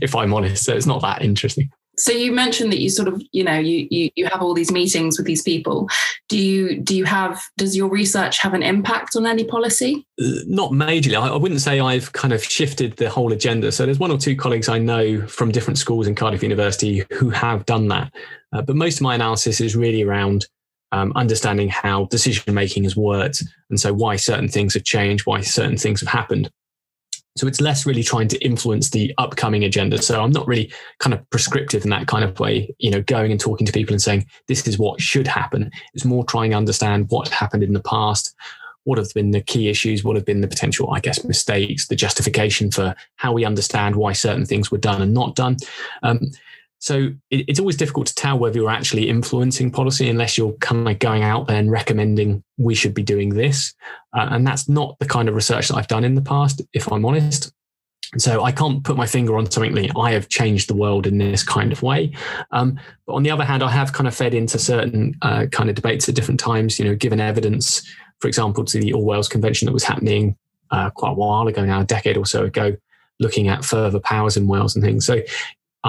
if 0.00 0.14
I'm 0.14 0.32
honest. 0.32 0.64
So 0.64 0.74
it's 0.74 0.86
not 0.86 1.02
that 1.02 1.22
interesting 1.22 1.70
so 1.98 2.12
you 2.12 2.32
mentioned 2.32 2.72
that 2.72 2.80
you 2.80 2.88
sort 2.88 3.08
of 3.08 3.20
you 3.32 3.44
know 3.44 3.58
you, 3.58 3.88
you 3.90 4.10
you 4.14 4.26
have 4.26 4.40
all 4.40 4.54
these 4.54 4.70
meetings 4.70 5.18
with 5.18 5.26
these 5.26 5.42
people. 5.42 5.88
Do 6.28 6.38
you 6.38 6.80
do 6.80 6.96
you 6.96 7.04
have 7.04 7.42
does 7.56 7.76
your 7.76 7.88
research 7.88 8.38
have 8.38 8.54
an 8.54 8.62
impact 8.62 9.16
on 9.16 9.26
any 9.26 9.44
policy? 9.44 10.06
Uh, 10.22 10.46
not 10.46 10.70
majorly. 10.70 11.20
I, 11.20 11.28
I, 11.28 11.36
wouldn't 11.36 11.60
say 11.60 11.80
i've 11.80 12.12
kind 12.12 12.32
of 12.32 12.42
shifted 12.42 12.96
the 12.96 13.10
whole 13.10 13.32
agenda. 13.32 13.72
So 13.72 13.84
there's 13.84 13.98
one 13.98 14.10
or 14.10 14.18
two 14.18 14.36
colleagues 14.36 14.68
i 14.68 14.78
know 14.78 15.26
from 15.26 15.50
different 15.50 15.78
schools 15.78 16.06
in 16.06 16.14
cardiff 16.14 16.42
university 16.42 17.04
who 17.12 17.30
have 17.30 17.66
done 17.66 17.88
that. 17.88 18.12
Uh, 18.52 18.62
but 18.62 18.76
most 18.76 18.96
of 18.96 19.02
my 19.02 19.14
analysis 19.14 19.60
is 19.60 19.76
really 19.76 20.02
around 20.02 20.46
um, 20.92 21.12
understanding 21.16 21.68
how 21.68 22.06
decision 22.06 22.54
making 22.54 22.84
has 22.84 22.96
worked 22.96 23.42
and 23.68 23.78
so 23.78 23.92
why 23.92 24.16
certain 24.16 24.48
things 24.48 24.72
have 24.72 24.84
changed 24.84 25.26
why 25.26 25.42
certain 25.42 25.76
things 25.76 26.00
have 26.00 26.08
happened 26.08 26.50
so 27.38 27.46
it's 27.46 27.60
less 27.60 27.86
really 27.86 28.02
trying 28.02 28.28
to 28.28 28.38
influence 28.44 28.90
the 28.90 29.14
upcoming 29.18 29.64
agenda. 29.64 30.00
So 30.02 30.22
I'm 30.22 30.32
not 30.32 30.46
really 30.46 30.72
kind 30.98 31.14
of 31.14 31.28
prescriptive 31.30 31.84
in 31.84 31.90
that 31.90 32.06
kind 32.06 32.24
of 32.24 32.38
way, 32.40 32.74
you 32.78 32.90
know, 32.90 33.02
going 33.02 33.30
and 33.30 33.40
talking 33.40 33.66
to 33.66 33.72
people 33.72 33.94
and 33.94 34.02
saying, 34.02 34.26
this 34.46 34.66
is 34.66 34.78
what 34.78 35.00
should 35.00 35.26
happen. 35.26 35.70
It's 35.94 36.04
more 36.04 36.24
trying 36.24 36.50
to 36.50 36.56
understand 36.56 37.06
what 37.10 37.28
happened 37.28 37.62
in 37.62 37.72
the 37.72 37.80
past. 37.80 38.34
What 38.84 38.98
have 38.98 39.12
been 39.14 39.32
the 39.32 39.42
key 39.42 39.68
issues? 39.68 40.02
What 40.02 40.16
have 40.16 40.24
been 40.24 40.40
the 40.40 40.48
potential, 40.48 40.90
I 40.92 41.00
guess, 41.00 41.22
mistakes, 41.24 41.88
the 41.88 41.96
justification 41.96 42.70
for 42.70 42.94
how 43.16 43.32
we 43.32 43.44
understand 43.44 43.96
why 43.96 44.12
certain 44.14 44.46
things 44.46 44.70
were 44.70 44.78
done 44.78 45.02
and 45.02 45.12
not 45.12 45.36
done. 45.36 45.56
Um, 46.02 46.30
so 46.78 47.08
it, 47.30 47.44
it's 47.48 47.60
always 47.60 47.76
difficult 47.76 48.06
to 48.08 48.14
tell 48.14 48.38
whether 48.38 48.56
you're 48.56 48.70
actually 48.70 49.08
influencing 49.08 49.70
policy 49.70 50.08
unless 50.08 50.38
you're 50.38 50.52
kind 50.54 50.88
of 50.88 50.98
going 50.98 51.22
out 51.22 51.46
there 51.46 51.56
and 51.56 51.70
recommending 51.70 52.42
we 52.56 52.74
should 52.74 52.94
be 52.94 53.02
doing 53.02 53.30
this. 53.30 53.74
Uh, 54.16 54.28
and 54.30 54.46
that's 54.46 54.68
not 54.68 54.98
the 54.98 55.06
kind 55.06 55.28
of 55.28 55.34
research 55.34 55.68
that 55.68 55.76
I've 55.76 55.88
done 55.88 56.04
in 56.04 56.14
the 56.14 56.22
past, 56.22 56.62
if 56.72 56.90
I'm 56.90 57.04
honest. 57.04 57.52
So 58.16 58.42
I 58.42 58.52
can't 58.52 58.82
put 58.84 58.96
my 58.96 59.06
finger 59.06 59.36
on 59.36 59.50
something 59.50 59.74
like 59.74 59.90
I 59.96 60.12
have 60.12 60.28
changed 60.28 60.70
the 60.70 60.76
world 60.76 61.06
in 61.06 61.18
this 61.18 61.42
kind 61.42 61.72
of 61.72 61.82
way. 61.82 62.12
Um, 62.52 62.80
but 63.06 63.14
on 63.14 63.22
the 63.22 63.30
other 63.30 63.44
hand, 63.44 63.62
I 63.62 63.70
have 63.70 63.92
kind 63.92 64.08
of 64.08 64.14
fed 64.14 64.32
into 64.32 64.58
certain 64.58 65.14
uh, 65.20 65.46
kind 65.52 65.68
of 65.68 65.76
debates 65.76 66.08
at 66.08 66.14
different 66.14 66.40
times. 66.40 66.78
You 66.78 66.86
know, 66.86 66.94
given 66.94 67.20
evidence, 67.20 67.82
for 68.20 68.28
example, 68.28 68.64
to 68.64 68.80
the 68.80 68.94
All 68.94 69.04
Wales 69.04 69.28
Convention 69.28 69.66
that 69.66 69.72
was 69.72 69.84
happening 69.84 70.36
uh, 70.70 70.88
quite 70.90 71.10
a 71.10 71.14
while 71.14 71.48
ago 71.48 71.66
now, 71.66 71.80
a 71.80 71.84
decade 71.84 72.16
or 72.16 72.24
so 72.24 72.44
ago, 72.44 72.76
looking 73.20 73.48
at 73.48 73.64
further 73.64 74.00
powers 74.00 74.38
in 74.38 74.46
Wales 74.46 74.74
and 74.74 74.82
things. 74.82 75.04
So 75.04 75.20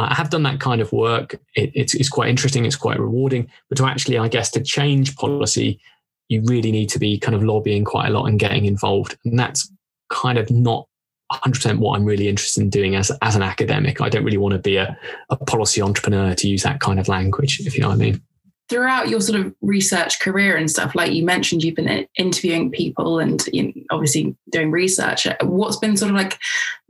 I 0.09 0.13
have 0.15 0.29
done 0.29 0.43
that 0.43 0.59
kind 0.59 0.81
of 0.81 0.91
work. 0.91 1.35
It, 1.55 1.71
it's, 1.73 1.93
it's 1.93 2.09
quite 2.09 2.29
interesting. 2.29 2.65
It's 2.65 2.75
quite 2.75 2.99
rewarding. 2.99 3.49
But 3.69 3.77
to 3.79 3.85
actually, 3.85 4.17
I 4.17 4.27
guess, 4.27 4.51
to 4.51 4.61
change 4.61 5.15
policy, 5.15 5.79
you 6.27 6.43
really 6.45 6.71
need 6.71 6.89
to 6.89 6.99
be 6.99 7.17
kind 7.17 7.35
of 7.35 7.43
lobbying 7.43 7.83
quite 7.83 8.07
a 8.07 8.11
lot 8.11 8.25
and 8.25 8.39
getting 8.39 8.65
involved. 8.65 9.17
And 9.25 9.37
that's 9.37 9.71
kind 10.09 10.37
of 10.37 10.49
not 10.49 10.87
100% 11.31 11.77
what 11.77 11.95
I'm 11.95 12.05
really 12.05 12.27
interested 12.27 12.61
in 12.61 12.69
doing 12.69 12.95
as, 12.95 13.11
as 13.21 13.35
an 13.35 13.43
academic. 13.43 14.01
I 14.01 14.09
don't 14.09 14.23
really 14.23 14.37
want 14.37 14.53
to 14.53 14.59
be 14.59 14.77
a, 14.77 14.97
a 15.29 15.35
policy 15.35 15.81
entrepreneur 15.81 16.33
to 16.33 16.47
use 16.47 16.63
that 16.63 16.79
kind 16.79 16.99
of 16.99 17.07
language, 17.07 17.59
if 17.61 17.75
you 17.75 17.81
know 17.81 17.89
what 17.89 17.95
I 17.95 17.97
mean. 17.97 18.21
Throughout 18.67 19.09
your 19.09 19.19
sort 19.19 19.39
of 19.39 19.53
research 19.61 20.19
career 20.19 20.55
and 20.55 20.69
stuff, 20.69 20.93
like 20.93 21.11
you 21.11 21.25
mentioned, 21.25 21.63
you've 21.63 21.75
been 21.75 22.07
interviewing 22.17 22.69
people 22.69 23.17
and 23.17 23.43
you 23.51 23.63
know, 23.63 23.73
obviously 23.91 24.35
doing 24.51 24.69
research. 24.69 25.27
What's 25.41 25.77
been 25.77 25.97
sort 25.97 26.11
of 26.11 26.17
like 26.17 26.37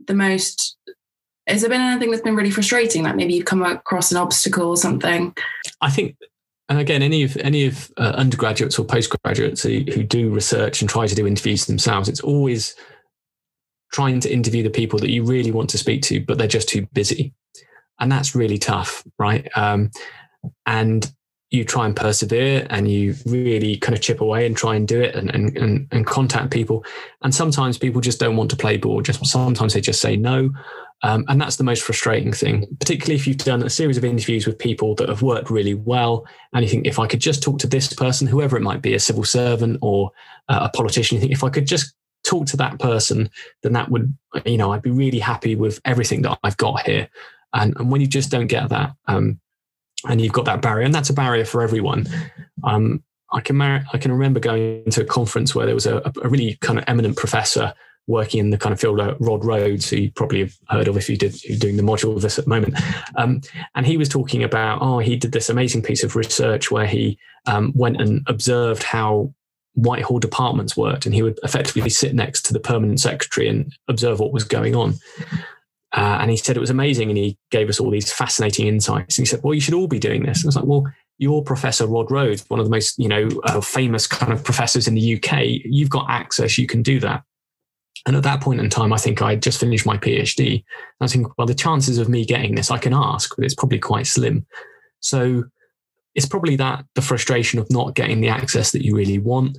the 0.06 0.14
most 0.14 0.76
has 1.50 1.60
there 1.60 1.70
been 1.70 1.80
anything 1.80 2.10
that's 2.10 2.22
been 2.22 2.36
really 2.36 2.50
frustrating? 2.50 3.02
Like 3.02 3.16
maybe 3.16 3.34
you've 3.34 3.46
come 3.46 3.62
across 3.62 4.10
an 4.10 4.16
obstacle 4.16 4.68
or 4.68 4.76
something? 4.76 5.34
I 5.80 5.90
think 5.90 6.16
and 6.70 6.78
again, 6.78 7.02
any 7.02 7.24
of 7.24 7.36
any 7.38 7.66
of 7.66 7.90
uh, 7.96 8.12
undergraduates 8.14 8.78
or 8.78 8.84
postgraduates 8.84 9.64
who, 9.64 9.80
who 9.92 10.04
do 10.04 10.30
research 10.30 10.80
and 10.80 10.88
try 10.88 11.08
to 11.08 11.14
do 11.16 11.26
interviews 11.26 11.66
themselves, 11.66 12.08
it's 12.08 12.20
always 12.20 12.76
trying 13.92 14.20
to 14.20 14.32
interview 14.32 14.62
the 14.62 14.70
people 14.70 14.96
that 15.00 15.10
you 15.10 15.24
really 15.24 15.50
want 15.50 15.68
to 15.70 15.78
speak 15.78 16.00
to, 16.02 16.24
but 16.24 16.38
they're 16.38 16.46
just 16.46 16.68
too 16.68 16.86
busy, 16.92 17.34
and 17.98 18.10
that's 18.10 18.36
really 18.36 18.56
tough, 18.56 19.02
right? 19.18 19.48
Um, 19.56 19.90
and 20.64 21.12
you 21.50 21.64
try 21.64 21.84
and 21.84 21.96
persevere 21.96 22.66
and 22.70 22.88
you 22.88 23.14
really 23.26 23.76
kind 23.76 23.94
of 23.94 24.00
chip 24.00 24.20
away 24.20 24.46
and 24.46 24.56
try 24.56 24.76
and 24.76 24.86
do 24.86 25.00
it 25.00 25.16
and, 25.16 25.30
and, 25.34 25.56
and, 25.56 25.88
and 25.90 26.06
contact 26.06 26.50
people. 26.52 26.84
And 27.22 27.34
sometimes 27.34 27.76
people 27.76 28.00
just 28.00 28.20
don't 28.20 28.36
want 28.36 28.50
to 28.50 28.56
play 28.56 28.76
ball. 28.76 29.02
Just 29.02 29.24
sometimes 29.26 29.74
they 29.74 29.80
just 29.80 30.00
say 30.00 30.16
no. 30.16 30.50
Um, 31.02 31.24
and 31.28 31.40
that's 31.40 31.56
the 31.56 31.64
most 31.64 31.82
frustrating 31.82 32.32
thing, 32.32 32.66
particularly 32.78 33.16
if 33.16 33.26
you've 33.26 33.38
done 33.38 33.62
a 33.62 33.70
series 33.70 33.96
of 33.96 34.04
interviews 34.04 34.46
with 34.46 34.58
people 34.58 34.94
that 34.96 35.08
have 35.08 35.22
worked 35.22 35.50
really 35.50 35.74
well. 35.74 36.26
And 36.52 36.62
you 36.62 36.70
think, 36.70 36.86
if 36.86 36.98
I 36.98 37.06
could 37.06 37.20
just 37.20 37.42
talk 37.42 37.58
to 37.60 37.66
this 37.66 37.92
person, 37.92 38.26
whoever 38.28 38.56
it 38.56 38.62
might 38.62 38.82
be, 38.82 38.94
a 38.94 39.00
civil 39.00 39.24
servant 39.24 39.78
or 39.80 40.12
uh, 40.48 40.68
a 40.70 40.76
politician, 40.76 41.16
you 41.16 41.20
think, 41.20 41.32
if 41.32 41.42
I 41.42 41.48
could 41.48 41.66
just 41.66 41.94
talk 42.22 42.46
to 42.48 42.56
that 42.58 42.78
person, 42.78 43.30
then 43.62 43.72
that 43.72 43.90
would, 43.90 44.14
you 44.44 44.58
know, 44.58 44.72
I'd 44.72 44.82
be 44.82 44.90
really 44.90 45.18
happy 45.18 45.56
with 45.56 45.80
everything 45.86 46.22
that 46.22 46.38
I've 46.44 46.58
got 46.58 46.82
here. 46.82 47.08
And, 47.54 47.74
and 47.78 47.90
when 47.90 48.02
you 48.02 48.06
just 48.06 48.30
don't 48.30 48.46
get 48.46 48.68
that, 48.68 48.92
um, 49.08 49.40
and 50.08 50.20
you've 50.20 50.32
got 50.32 50.44
that 50.46 50.62
barrier, 50.62 50.84
and 50.84 50.94
that's 50.94 51.10
a 51.10 51.14
barrier 51.14 51.44
for 51.44 51.62
everyone. 51.62 52.06
Um, 52.64 53.02
I 53.32 53.40
can 53.40 53.56
mar- 53.56 53.84
I 53.92 53.98
can 53.98 54.12
remember 54.12 54.40
going 54.40 54.90
to 54.90 55.02
a 55.02 55.04
conference 55.04 55.54
where 55.54 55.66
there 55.66 55.74
was 55.74 55.86
a, 55.86 56.02
a 56.22 56.28
really 56.28 56.56
kind 56.60 56.78
of 56.78 56.84
eminent 56.88 57.16
professor 57.16 57.74
working 58.06 58.40
in 58.40 58.50
the 58.50 58.58
kind 58.58 58.72
of 58.72 58.80
field 58.80 58.98
of 58.98 59.16
Rod 59.20 59.44
Rhodes, 59.44 59.88
who 59.88 59.96
you 59.96 60.10
probably 60.10 60.40
have 60.40 60.56
heard 60.68 60.88
of 60.88 60.96
if 60.96 61.08
you 61.08 61.16
did 61.16 61.42
you're 61.44 61.58
doing 61.58 61.76
the 61.76 61.82
module 61.82 62.14
with 62.14 62.24
us 62.24 62.38
at 62.38 62.44
the 62.44 62.50
moment. 62.50 62.74
Um, 63.16 63.40
and 63.74 63.86
he 63.86 63.96
was 63.96 64.08
talking 64.08 64.42
about, 64.42 64.80
oh, 64.82 64.98
he 64.98 65.16
did 65.16 65.32
this 65.32 65.48
amazing 65.48 65.82
piece 65.82 66.02
of 66.02 66.16
research 66.16 66.70
where 66.70 66.86
he 66.86 67.18
um, 67.46 67.72
went 67.74 68.00
and 68.00 68.22
observed 68.26 68.82
how 68.82 69.32
Whitehall 69.74 70.18
departments 70.18 70.76
worked, 70.76 71.06
and 71.06 71.14
he 71.14 71.22
would 71.22 71.38
effectively 71.44 71.90
sit 71.90 72.14
next 72.14 72.42
to 72.46 72.52
the 72.52 72.60
permanent 72.60 73.00
secretary 73.00 73.48
and 73.48 73.72
observe 73.86 74.18
what 74.18 74.32
was 74.32 74.44
going 74.44 74.74
on. 74.74 74.94
Uh, 75.92 76.18
and 76.20 76.30
he 76.30 76.36
said 76.36 76.56
it 76.56 76.60
was 76.60 76.70
amazing, 76.70 77.08
and 77.08 77.18
he 77.18 77.36
gave 77.50 77.68
us 77.68 77.80
all 77.80 77.90
these 77.90 78.12
fascinating 78.12 78.66
insights. 78.66 79.18
And 79.18 79.26
he 79.26 79.28
said, 79.28 79.40
"Well, 79.42 79.54
you 79.54 79.60
should 79.60 79.74
all 79.74 79.88
be 79.88 79.98
doing 79.98 80.24
this." 80.24 80.38
And 80.38 80.46
I 80.46 80.48
was 80.48 80.56
like, 80.56 80.66
"Well, 80.66 80.84
you're 81.18 81.42
Professor 81.42 81.86
Rod 81.86 82.10
Rhodes, 82.10 82.48
one 82.48 82.60
of 82.60 82.66
the 82.66 82.70
most 82.70 82.98
you 82.98 83.08
know 83.08 83.28
uh, 83.44 83.60
famous 83.60 84.06
kind 84.06 84.32
of 84.32 84.44
professors 84.44 84.86
in 84.86 84.94
the 84.94 85.16
UK. 85.16 85.62
You've 85.64 85.90
got 85.90 86.08
access; 86.08 86.58
you 86.58 86.66
can 86.66 86.82
do 86.82 87.00
that." 87.00 87.24
And 88.06 88.16
at 88.16 88.22
that 88.22 88.40
point 88.40 88.60
in 88.60 88.70
time, 88.70 88.92
I 88.92 88.96
think 88.96 89.20
I 89.20 89.30
had 89.30 89.42
just 89.42 89.60
finished 89.60 89.84
my 89.84 89.98
PhD. 89.98 90.64
I 91.00 91.06
think, 91.06 91.36
well, 91.36 91.46
the 91.46 91.54
chances 91.54 91.98
of 91.98 92.08
me 92.08 92.24
getting 92.24 92.54
this, 92.54 92.70
I 92.70 92.78
can 92.78 92.94
ask, 92.94 93.34
but 93.36 93.44
it's 93.44 93.54
probably 93.54 93.78
quite 93.78 94.06
slim. 94.06 94.46
So 95.00 95.44
it's 96.14 96.26
probably 96.26 96.56
that 96.56 96.84
the 96.94 97.02
frustration 97.02 97.58
of 97.58 97.70
not 97.70 97.94
getting 97.94 98.20
the 98.20 98.28
access 98.28 98.72
that 98.72 98.84
you 98.84 98.96
really 98.96 99.18
want. 99.18 99.58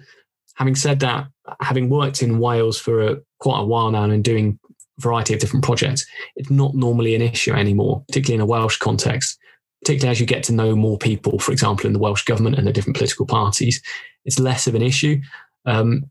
Having 0.56 0.76
said 0.76 1.00
that, 1.02 1.28
having 1.62 1.90
worked 1.90 2.22
in 2.22 2.40
Wales 2.40 2.80
for 2.80 3.02
a, 3.02 3.18
quite 3.40 3.60
a 3.60 3.66
while 3.66 3.92
now 3.92 4.04
and 4.04 4.24
doing 4.24 4.60
variety 5.00 5.34
of 5.34 5.40
different 5.40 5.66
projects, 5.66 6.06
it's 6.36 6.50
not 6.50 6.76
normally 6.76 7.16
an 7.16 7.22
issue 7.22 7.54
anymore, 7.54 8.04
particularly 8.08 8.36
in 8.36 8.42
a 8.42 8.46
Welsh 8.46 8.78
context. 8.78 9.38
particularly 9.82 10.12
as 10.12 10.20
you 10.20 10.26
get 10.26 10.44
to 10.44 10.54
know 10.54 10.76
more 10.76 10.98
people, 10.98 11.40
for 11.40 11.52
example, 11.52 11.88
in 11.88 11.94
the 11.94 12.00
Welsh 12.00 12.24
government 12.24 12.58
and 12.58 12.68
the 12.68 12.74
different 12.74 12.98
political 12.98 13.26
parties, 13.26 13.82
it's 14.26 14.40
less 14.40 14.68
of 14.68 14.76
an 14.76 14.82
issue. 14.82 15.20
Um, 15.66 16.06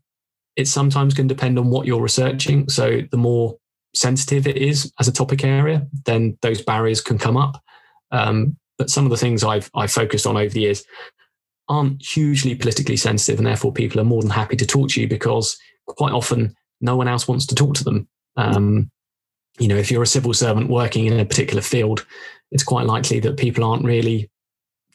it 0.57 0.67
sometimes 0.67 1.13
can 1.13 1.27
depend 1.27 1.57
on 1.57 1.69
what 1.69 1.87
you're 1.87 2.01
researching. 2.01 2.67
So 2.67 3.01
the 3.09 3.17
more 3.17 3.57
sensitive 3.95 4.47
it 4.47 4.57
is 4.57 4.91
as 4.99 5.07
a 5.07 5.13
topic 5.13 5.43
area, 5.45 5.87
then 6.05 6.37
those 6.41 6.61
barriers 6.61 7.01
can 7.01 7.17
come 7.17 7.37
up. 7.37 7.63
Um, 8.11 8.57
but 8.77 8.89
some 8.89 9.05
of 9.05 9.11
the 9.11 9.17
things 9.17 9.43
I've 9.43 9.69
I've 9.73 9.91
focused 9.91 10.27
on 10.27 10.35
over 10.35 10.49
the 10.49 10.61
years 10.61 10.83
aren't 11.69 12.03
hugely 12.03 12.55
politically 12.55 12.97
sensitive, 12.97 13.39
and 13.39 13.47
therefore 13.47 13.71
people 13.71 14.01
are 14.01 14.05
more 14.05 14.21
than 14.21 14.31
happy 14.31 14.57
to 14.57 14.65
talk 14.65 14.89
to 14.89 15.01
you 15.01 15.07
because 15.07 15.57
quite 15.85 16.11
often 16.11 16.53
no 16.81 16.95
one 16.97 17.07
else 17.07 17.27
wants 17.27 17.45
to 17.45 17.55
talk 17.55 17.75
to 17.75 17.83
them. 17.83 18.07
Um, 18.37 18.89
you 19.59 19.67
know, 19.67 19.75
if 19.75 19.91
you're 19.91 20.03
a 20.03 20.07
civil 20.07 20.33
servant 20.33 20.69
working 20.69 21.05
in 21.05 21.19
a 21.19 21.25
particular 21.25 21.61
field, 21.61 22.05
it's 22.51 22.63
quite 22.63 22.85
likely 22.85 23.19
that 23.19 23.37
people 23.37 23.63
aren't 23.63 23.85
really 23.85 24.29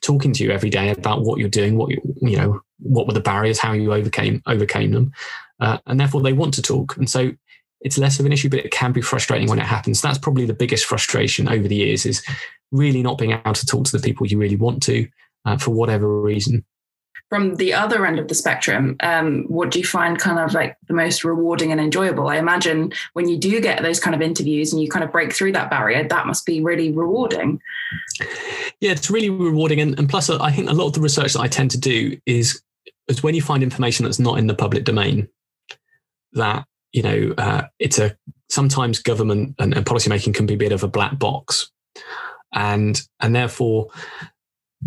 talking 0.03 0.33
to 0.33 0.45
you 0.45 0.51
every 0.51 0.71
day 0.71 0.91
about 0.91 1.23
what 1.23 1.39
you're 1.39 1.49
doing, 1.49 1.77
what 1.77 1.91
you, 1.91 2.01
you 2.21 2.37
know, 2.37 2.61
what 2.79 3.07
were 3.07 3.15
the 3.15 3.21
barriers, 3.21 3.59
how 3.59 3.73
you 3.73 3.93
overcame 3.93 4.43
overcame 4.47 4.93
them, 4.93 5.13
uh, 5.61 5.79
and 5.87 5.99
therefore 5.99 6.23
they 6.23 6.33
want 6.33 6.55
to 6.55 6.63
talk. 6.63 6.97
And 6.97 7.09
so 7.09 7.33
it's 7.81 7.99
less 7.99 8.19
of 8.19 8.27
an 8.27 8.33
issue, 8.33 8.49
but 8.49 8.61
it 8.61 8.71
can 8.71 8.93
be 8.93 9.03
frustrating 9.03 9.49
when 9.49 9.59
it 9.59 9.67
happens. 9.67 10.01
That's 10.01 10.19
probably 10.19 10.47
the 10.47 10.55
biggest 10.55 10.87
frustration 10.87 11.49
over 11.49 11.69
the 11.69 11.77
years 11.77 12.07
is 12.07 12.23
really 12.73 13.03
not 13.03 13.19
being 13.19 13.33
able 13.33 13.53
to 13.53 13.67
talk 13.67 13.85
to 13.87 13.97
the 13.97 14.03
people 14.03 14.27
you 14.27 14.39
really 14.39 14.57
want 14.57 14.83
to 14.85 15.09
uh, 15.45 15.57
for 15.57 15.71
whatever 15.71 16.21
reason 16.21 16.65
from 17.29 17.57
the 17.57 17.75
other 17.75 18.07
end 18.07 18.19
of 18.19 18.29
the 18.29 18.35
spectrum, 18.35 18.97
um, 19.01 19.45
what 19.49 19.71
do 19.71 19.81
you 19.81 19.85
find 19.85 20.19
kind 20.19 20.39
of 20.39 20.55
like 20.55 20.77
the 20.87 20.95
most 20.95 21.25
rewarding 21.25 21.73
and 21.73 21.81
enjoyable? 21.81 22.29
I 22.29 22.37
imagine 22.37 22.93
when 23.15 23.29
you 23.29 23.37
do 23.37 23.61
get 23.61 23.83
those 23.83 23.99
kind 23.99 24.15
of 24.15 24.23
interviews 24.23 24.73
and 24.73 24.81
you 24.81 24.89
kind 24.89 25.05
of 25.05 25.11
break 25.11 25.33
through 25.33 25.53
that 25.53 25.69
barrier, 25.69 26.07
that 26.07 26.27
must 26.27 26.47
be 26.47 26.63
really 26.63 26.93
rewarding. 26.93 27.61
Yeah, 28.81 28.93
it's 28.93 29.11
really 29.11 29.31
rewarding. 29.31 29.81
And, 29.81 29.99
and 29.99 30.09
plus, 30.09 30.31
I 30.31 30.53
think 30.53 30.71
a 30.71 30.75
lot 30.75 30.87
of 30.87 30.93
the 30.93 31.01
research 31.01 31.33
that 31.33 31.41
I 31.41 31.49
tend 31.49 31.73
to 31.73 31.81
do 31.81 32.17
is, 32.27 32.63
is 33.09 33.23
when 33.23 33.35
you 33.35 33.43
find 33.43 33.63
information 33.63 34.05
that's 34.05 34.21
not 34.21 34.39
in 34.39 34.47
the 34.47 34.55
public 34.55 34.85
domain, 34.85 35.29
that, 36.33 36.65
you 36.93 37.03
know, 37.03 37.35
uh, 37.39 37.63
it's 37.81 37.99
a 37.99 38.17
sometimes 38.49 39.01
government 39.01 39.57
and, 39.59 39.75
and 39.75 39.85
policymaking 39.85 40.35
can 40.35 40.47
be 40.47 40.55
a 40.55 40.59
bit 40.59 40.73
of 40.73 40.85
a 40.85 40.89
black 40.89 41.19
box. 41.19 41.73
And, 42.55 43.01
and 43.21 43.35
therefore, 43.35 43.89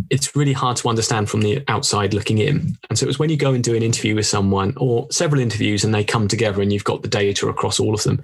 it's 0.10 0.36
really 0.36 0.54
hard 0.54 0.78
to 0.78 0.90
understand 0.90 1.30
from 1.30 1.42
the 1.42 1.64
outside 1.68 2.14
looking 2.14 2.38
in. 2.38 2.78
And 2.90 2.98
so 2.98 3.06
it 3.06 3.08
was 3.08 3.20
when 3.20 3.30
you 3.30 3.38
go 3.38 3.54
and 3.54 3.64
do 3.64 3.76
an 3.76 3.84
interview 3.84 4.16
with 4.16 4.26
someone 4.26 4.74
or 4.78 5.08
several 5.12 5.42
interviews 5.42 5.84
and 5.84 5.94
they 5.94 6.04
come 6.04 6.28
together 6.28 6.62
and 6.62 6.72
you've 6.72 6.84
got 6.84 7.02
the 7.02 7.08
data 7.08 7.48
across 7.48 7.80
all 7.80 7.94
of 7.94 8.04
them 8.04 8.22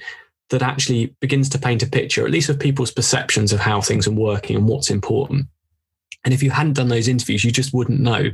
that 0.52 0.62
actually 0.62 1.16
begins 1.22 1.50
to 1.50 1.60
paint 1.60 1.82
a 1.82 1.88
picture, 1.88 2.24
at 2.24 2.32
least 2.32 2.50
of 2.50 2.60
people's 2.60 2.92
perceptions 2.92 3.52
of 3.52 3.60
how 3.60 3.82
things 3.82 4.08
are 4.08 4.12
working 4.12 4.56
and 4.56 4.68
what's 4.68 4.92
important. 4.92 5.48
And 6.24 6.34
if 6.34 6.44
you 6.44 6.52
hadn't 6.52 6.74
done 6.74 6.88
those 6.88 7.08
interviews, 7.08 7.44
you 7.44 7.52
just 7.52 7.74
wouldn't 7.74 8.00
know. 8.00 8.30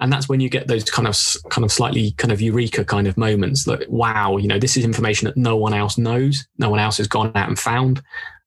And 0.00 0.12
that's 0.12 0.28
when 0.28 0.40
you 0.40 0.48
get 0.48 0.66
those 0.66 0.84
kind 0.84 1.06
of 1.06 1.16
kind 1.50 1.64
of 1.64 1.70
slightly 1.70 2.12
kind 2.12 2.32
of 2.32 2.40
eureka 2.40 2.84
kind 2.84 3.06
of 3.06 3.16
moments 3.16 3.64
that 3.64 3.88
wow, 3.90 4.36
you 4.36 4.48
know, 4.48 4.58
this 4.58 4.76
is 4.76 4.84
information 4.84 5.26
that 5.26 5.36
no 5.36 5.56
one 5.56 5.74
else 5.74 5.96
knows, 5.96 6.46
no 6.58 6.70
one 6.70 6.80
else 6.80 6.96
has 6.96 7.06
gone 7.06 7.30
out 7.34 7.48
and 7.48 7.58
found 7.58 8.02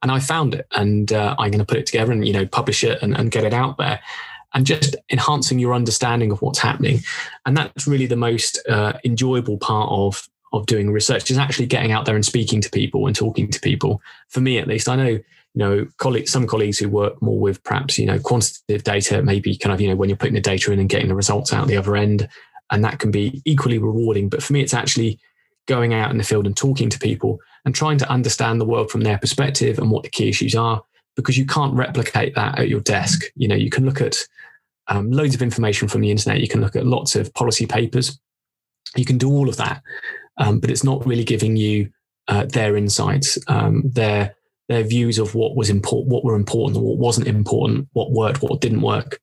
and 0.06 0.12
I 0.12 0.20
found 0.20 0.54
it, 0.54 0.68
and 0.76 1.12
uh, 1.12 1.36
I'm 1.40 1.50
going 1.50 1.58
to 1.58 1.66
put 1.66 1.80
it 1.80 1.88
together 1.88 2.12
and 2.12 2.28
you 2.28 2.32
know 2.32 2.46
publish 2.46 2.84
it 2.84 3.02
and, 3.02 3.18
and 3.18 3.32
get 3.32 3.44
it 3.44 3.56
out 3.56 3.80
there, 3.80 4.00
and 4.54 4.64
just 4.64 4.96
enhancing 5.10 5.58
your 5.58 5.74
understanding 5.74 6.32
of 6.32 6.44
what's 6.44 6.60
happening, 6.60 7.00
and 7.48 7.58
that's 7.58 7.88
really 7.88 8.06
the 8.06 8.16
most 8.16 8.62
uh, 8.70 8.94
enjoyable 9.04 9.58
part 9.58 9.90
of 9.92 10.30
of 10.54 10.68
doing 10.68 10.92
research 10.92 11.32
is 11.32 11.40
actually 11.40 11.66
getting 11.66 11.92
out 11.92 12.06
there 12.06 12.14
and 12.14 12.24
speaking 12.24 12.62
to 12.62 12.70
people 12.70 13.08
and 13.08 13.16
talking 13.16 13.50
to 13.50 13.60
people. 13.60 14.00
For 14.30 14.42
me, 14.42 14.60
at 14.60 14.68
least, 14.68 14.88
I 14.88 14.96
know 14.96 15.08
you 15.08 15.24
know 15.56 15.88
colleagues, 15.98 16.32
some 16.32 16.46
colleagues 16.46 16.78
who 16.78 16.88
work 16.88 17.20
more 17.20 17.40
with 17.40 17.64
perhaps 17.64 17.98
you 17.98 18.06
know 18.06 18.20
quantitative 18.20 18.84
data, 18.84 19.24
maybe 19.24 19.58
kind 19.58 19.74
of 19.74 19.82
you 19.82 19.88
know 19.88 19.96
when 19.96 20.08
you're 20.08 20.20
putting 20.20 20.36
the 20.36 20.40
data 20.40 20.72
in 20.72 20.78
and 20.78 20.88
getting 20.88 21.08
the 21.08 21.16
results 21.16 21.52
out 21.52 21.68
the 21.68 21.78
other 21.78 21.96
end, 21.96 22.30
and 22.70 22.84
that 22.84 23.00
can 23.00 23.10
be 23.10 23.42
equally 23.44 23.80
rewarding. 23.80 24.30
But 24.30 24.44
for 24.44 24.54
me, 24.54 24.62
it's 24.62 24.76
actually 24.76 25.20
going 25.68 25.94
out 25.94 26.12
in 26.12 26.18
the 26.18 26.24
field 26.24 26.46
and 26.46 26.56
talking 26.56 26.90
to 26.90 27.00
people 27.00 27.40
and 27.66 27.74
trying 27.74 27.98
to 27.98 28.10
understand 28.10 28.62
the 28.62 28.66
world 28.66 28.92
from 28.92 29.02
their 29.02 29.18
perspective 29.18 29.80
and 29.80 29.92
what 29.92 30.04
the 30.04 30.10
key 30.10 30.30
issues 30.30 30.56
are 30.56 30.84
because 31.16 31.38
you 31.38 31.46
can't 31.46 31.74
replicate 31.74 32.36
that 32.36 32.60
at 32.60 32.70
your 32.70 32.82
desk. 32.82 33.24
You 33.36 33.48
know, 33.48 33.56
you 33.56 33.70
can 33.70 33.86
look 33.86 34.02
at 34.02 34.18
um, 34.88 35.12
loads 35.12 35.34
of 35.34 35.42
information 35.42 35.88
from 35.88 36.02
the 36.02 36.12
internet. 36.12 36.42
You 36.42 36.48
can 36.48 36.62
look 36.62 36.76
at 36.76 36.86
lots 36.86 37.16
of 37.16 37.34
policy 37.34 37.66
papers. 37.66 38.20
You 38.96 39.06
can 39.06 39.18
do 39.18 39.32
all 39.32 39.50
of 39.50 39.58
that, 39.58 39.82
um, 40.38 40.60
but 40.60 40.70
it's 40.70 40.84
not 40.84 41.06
really 41.06 41.24
giving 41.24 41.56
you 41.56 41.90
uh, 42.28 42.46
their 42.46 42.76
insights, 42.76 43.38
um, 43.48 43.84
their 43.86 44.36
their 44.68 44.84
views 44.84 45.20
of 45.20 45.36
what 45.36 45.56
was 45.56 45.70
important, 45.70 46.12
what 46.12 46.24
were 46.24 46.36
important, 46.36 46.84
what 46.84 46.98
wasn't 46.98 47.28
important, 47.28 47.88
what 47.94 48.12
worked, 48.12 48.42
what 48.42 48.62
didn't 48.62 48.82
work, 48.82 49.20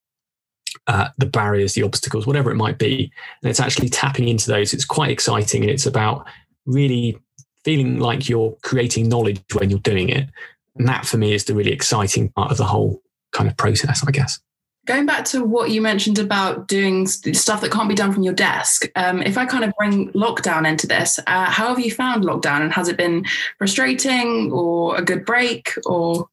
uh, 0.87 1.09
the 1.19 1.27
barriers, 1.27 1.75
the 1.75 1.83
obstacles, 1.83 2.27
whatever 2.27 2.51
it 2.51 2.57
might 2.57 2.79
be. 2.79 3.11
And 3.43 3.51
it's 3.51 3.61
actually 3.61 3.89
tapping 3.89 4.29
into 4.29 4.51
those. 4.51 4.75
It's 4.75 4.85
quite 4.85 5.11
exciting, 5.11 5.63
and 5.63 5.71
it's 5.71 5.87
about 5.87 6.27
really 6.67 7.19
feeling 7.65 7.99
like 7.99 8.29
you're 8.29 8.57
creating 8.63 9.09
knowledge 9.09 9.43
when 9.55 9.71
you're 9.71 9.79
doing 9.81 10.09
it. 10.09 10.29
And 10.77 10.89
that 10.89 11.07
for 11.07 11.17
me 11.17 11.35
is 11.35 11.45
the 11.45 11.55
really 11.55 11.73
exciting 11.73 12.31
part 12.31 12.51
of 12.51 12.57
the 12.57 12.65
whole 12.65 13.03
kind 13.33 13.49
of 13.49 13.57
process, 13.57 14.05
I 14.07 14.11
guess. 14.11 14.41
Going 14.85 15.07
back 15.07 15.25
to 15.27 15.45
what 15.45 15.71
you 15.71 15.81
mentioned 15.81 16.19
about 16.19 16.67
doing 16.67 17.07
stuff 17.07 17.61
that 17.61 17.71
can't 17.71 17.89
be 17.89 17.95
done 17.95 18.13
from 18.13 18.25
your 18.25 18.35
desk, 18.35 18.91
um, 18.97 19.23
if 19.23 19.39
I 19.39 19.47
kind 19.47 19.63
of 19.63 19.73
bring 19.79 20.11
lockdown 20.11 20.69
into 20.69 20.89
this, 20.89 21.21
uh, 21.29 21.45
how 21.45 21.69
have 21.69 21.79
you 21.79 21.93
found 21.93 22.25
lockdown 22.25 22.63
and 22.63 22.73
has 22.73 22.89
it 22.89 22.97
been 22.97 23.25
frustrating 23.59 24.51
or 24.51 24.97
a 24.97 25.03
good 25.03 25.25
break 25.25 25.73
or? 25.87 26.29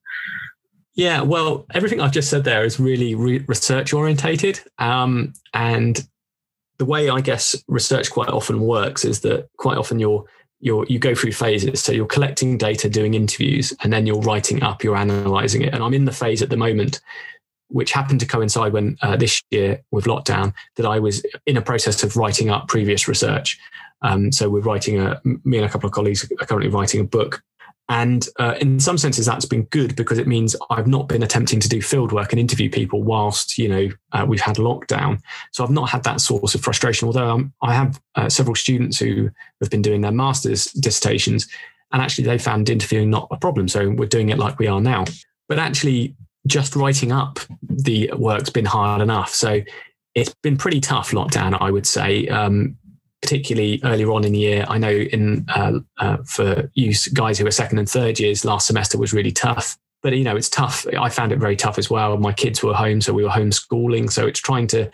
Yeah, 0.94 1.22
well, 1.22 1.66
everything 1.72 2.00
I've 2.00 2.12
just 2.12 2.30
said 2.30 2.44
there 2.44 2.64
is 2.64 2.80
really 2.80 3.14
re- 3.14 3.44
research 3.46 3.92
orientated. 3.92 4.60
Um, 4.78 5.34
and 5.54 6.06
the 6.78 6.84
way 6.84 7.08
I 7.08 7.20
guess 7.20 7.56
research 7.68 8.10
quite 8.10 8.28
often 8.28 8.60
works 8.60 9.04
is 9.04 9.20
that 9.20 9.48
quite 9.56 9.78
often 9.78 9.98
you're 9.98 10.24
you're, 10.62 10.84
you 10.86 10.98
go 10.98 11.14
through 11.14 11.32
phases. 11.32 11.80
So 11.80 11.90
you're 11.90 12.06
collecting 12.06 12.58
data, 12.58 12.90
doing 12.90 13.14
interviews, 13.14 13.72
and 13.82 13.90
then 13.90 14.06
you're 14.06 14.20
writing 14.20 14.62
up, 14.62 14.84
you're 14.84 14.96
analyzing 14.96 15.62
it. 15.62 15.72
And 15.72 15.82
I'm 15.82 15.94
in 15.94 16.04
the 16.04 16.12
phase 16.12 16.42
at 16.42 16.50
the 16.50 16.56
moment, 16.56 17.00
which 17.68 17.92
happened 17.92 18.20
to 18.20 18.26
coincide 18.26 18.74
when 18.74 18.98
uh, 19.00 19.16
this 19.16 19.42
year 19.50 19.82
with 19.90 20.04
lockdown, 20.04 20.52
that 20.76 20.84
I 20.84 20.98
was 20.98 21.24
in 21.46 21.56
a 21.56 21.62
process 21.62 22.02
of 22.02 22.14
writing 22.16 22.50
up 22.50 22.68
previous 22.68 23.08
research. 23.08 23.58
Um, 24.02 24.32
so 24.32 24.50
we're 24.50 24.60
writing 24.60 25.00
a, 25.00 25.20
me 25.24 25.56
and 25.56 25.66
a 25.66 25.68
couple 25.70 25.86
of 25.86 25.94
colleagues 25.94 26.30
are 26.30 26.46
currently 26.46 26.70
writing 26.70 27.00
a 27.00 27.04
book 27.04 27.42
and 27.90 28.28
uh, 28.38 28.54
in 28.60 28.78
some 28.78 28.96
senses, 28.96 29.26
that's 29.26 29.44
been 29.44 29.64
good 29.64 29.96
because 29.96 30.18
it 30.18 30.28
means 30.28 30.54
I've 30.70 30.86
not 30.86 31.08
been 31.08 31.24
attempting 31.24 31.58
to 31.58 31.68
do 31.68 31.82
field 31.82 32.12
work 32.12 32.32
and 32.32 32.38
interview 32.38 32.70
people 32.70 33.02
whilst 33.02 33.58
you 33.58 33.68
know 33.68 33.88
uh, 34.12 34.24
we've 34.26 34.40
had 34.40 34.56
lockdown. 34.56 35.20
So 35.50 35.64
I've 35.64 35.72
not 35.72 35.90
had 35.90 36.04
that 36.04 36.20
source 36.20 36.54
of 36.54 36.60
frustration. 36.60 37.06
Although 37.06 37.28
um, 37.28 37.52
I 37.62 37.74
have 37.74 38.00
uh, 38.14 38.28
several 38.28 38.54
students 38.54 39.00
who 39.00 39.28
have 39.60 39.70
been 39.70 39.82
doing 39.82 40.02
their 40.02 40.12
masters 40.12 40.66
dissertations, 40.66 41.48
and 41.90 42.00
actually 42.00 42.24
they 42.24 42.38
found 42.38 42.70
interviewing 42.70 43.10
not 43.10 43.26
a 43.32 43.36
problem. 43.36 43.66
So 43.66 43.90
we're 43.90 44.06
doing 44.06 44.28
it 44.28 44.38
like 44.38 44.60
we 44.60 44.68
are 44.68 44.80
now. 44.80 45.04
But 45.48 45.58
actually, 45.58 46.14
just 46.46 46.76
writing 46.76 47.10
up 47.10 47.40
the 47.68 48.12
work's 48.16 48.50
been 48.50 48.66
hard 48.66 49.02
enough. 49.02 49.34
So 49.34 49.62
it's 50.14 50.32
been 50.42 50.56
pretty 50.56 50.80
tough 50.80 51.10
lockdown, 51.10 51.58
I 51.60 51.72
would 51.72 51.88
say. 51.88 52.28
Um, 52.28 52.76
particularly 53.22 53.80
earlier 53.84 54.10
on 54.12 54.24
in 54.24 54.32
the 54.32 54.38
year. 54.38 54.64
I 54.68 54.78
know 54.78 54.90
in 54.90 55.46
uh, 55.54 55.80
uh, 55.98 56.18
for 56.26 56.70
you 56.74 56.94
guys 57.12 57.38
who 57.38 57.46
are 57.46 57.50
second 57.50 57.78
and 57.78 57.88
third 57.88 58.18
years, 58.18 58.44
last 58.44 58.66
semester 58.66 58.98
was 58.98 59.12
really 59.12 59.32
tough. 59.32 59.78
But 60.02 60.16
you 60.16 60.24
know, 60.24 60.36
it's 60.36 60.48
tough. 60.48 60.86
I 60.98 61.10
found 61.10 61.32
it 61.32 61.38
very 61.38 61.56
tough 61.56 61.78
as 61.78 61.90
well. 61.90 62.16
My 62.16 62.32
kids 62.32 62.62
were 62.62 62.74
home, 62.74 63.00
so 63.00 63.12
we 63.12 63.22
were 63.22 63.30
homeschooling. 63.30 64.10
So 64.10 64.26
it's 64.26 64.40
trying 64.40 64.66
to 64.68 64.90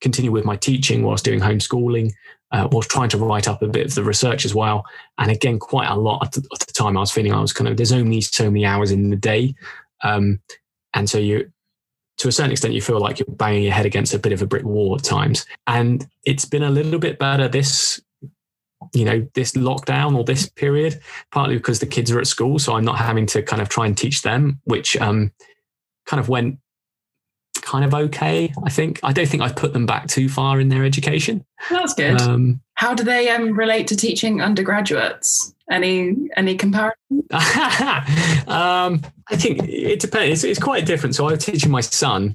continue 0.00 0.32
with 0.32 0.44
my 0.44 0.56
teaching 0.56 1.02
whilst 1.02 1.24
doing 1.24 1.40
homeschooling. 1.40 2.12
Uh, 2.50 2.66
whilst 2.72 2.88
trying 2.88 3.10
to 3.10 3.18
write 3.18 3.46
up 3.46 3.60
a 3.60 3.68
bit 3.68 3.84
of 3.84 3.94
the 3.94 4.02
research 4.02 4.46
as 4.46 4.54
well. 4.54 4.82
And 5.18 5.30
again, 5.30 5.58
quite 5.58 5.90
a 5.90 5.94
lot 5.94 6.24
at 6.24 6.32
the, 6.32 6.48
at 6.50 6.66
the 6.66 6.72
time 6.72 6.96
I 6.96 7.00
was 7.00 7.10
feeling 7.10 7.30
I 7.30 7.42
was 7.42 7.52
kind 7.52 7.68
of, 7.68 7.76
there's 7.76 7.92
only 7.92 8.22
so 8.22 8.50
many 8.50 8.64
hours 8.64 8.90
in 8.90 9.10
the 9.10 9.16
day. 9.16 9.54
Um, 10.02 10.40
and 10.94 11.10
so 11.10 11.18
you, 11.18 11.52
to 12.18 12.28
a 12.28 12.32
certain 12.32 12.52
extent, 12.52 12.74
you 12.74 12.82
feel 12.82 13.00
like 13.00 13.18
you're 13.18 13.26
banging 13.28 13.62
your 13.62 13.72
head 13.72 13.86
against 13.86 14.12
a 14.12 14.18
bit 14.18 14.32
of 14.32 14.42
a 14.42 14.46
brick 14.46 14.64
wall 14.64 14.94
at 14.96 15.04
times. 15.04 15.46
And 15.66 16.06
it's 16.24 16.44
been 16.44 16.64
a 16.64 16.70
little 16.70 16.98
bit 16.98 17.18
better 17.18 17.48
this, 17.48 18.00
you 18.92 19.04
know, 19.04 19.26
this 19.34 19.52
lockdown 19.52 20.16
or 20.16 20.24
this 20.24 20.48
period, 20.48 21.00
partly 21.30 21.56
because 21.56 21.78
the 21.78 21.86
kids 21.86 22.10
are 22.10 22.18
at 22.18 22.26
school. 22.26 22.58
So 22.58 22.74
I'm 22.74 22.84
not 22.84 22.98
having 22.98 23.26
to 23.26 23.42
kind 23.42 23.62
of 23.62 23.68
try 23.68 23.86
and 23.86 23.96
teach 23.96 24.22
them, 24.22 24.60
which 24.64 24.96
um, 24.96 25.32
kind 26.06 26.20
of 26.20 26.28
went 26.28 26.58
kind 27.62 27.84
of 27.84 27.94
okay, 27.94 28.52
I 28.64 28.70
think. 28.70 28.98
I 29.02 29.12
don't 29.12 29.28
think 29.28 29.42
I've 29.42 29.56
put 29.56 29.72
them 29.72 29.86
back 29.86 30.08
too 30.08 30.28
far 30.28 30.58
in 30.58 30.70
their 30.70 30.84
education. 30.84 31.44
That's 31.70 31.94
good. 31.94 32.20
Um, 32.20 32.60
How 32.74 32.94
do 32.94 33.04
they 33.04 33.28
um, 33.28 33.56
relate 33.56 33.86
to 33.88 33.96
teaching 33.96 34.40
undergraduates? 34.40 35.54
Any 35.70 36.14
any 36.36 36.56
comparison? 36.56 36.96
um, 38.48 39.02
I 39.30 39.36
think 39.36 39.60
it 39.64 40.00
depends. 40.00 40.44
It's, 40.44 40.44
it's 40.44 40.64
quite 40.64 40.86
different. 40.86 41.14
So 41.14 41.28
I'm 41.28 41.38
teaching 41.38 41.70
my 41.70 41.82
son, 41.82 42.34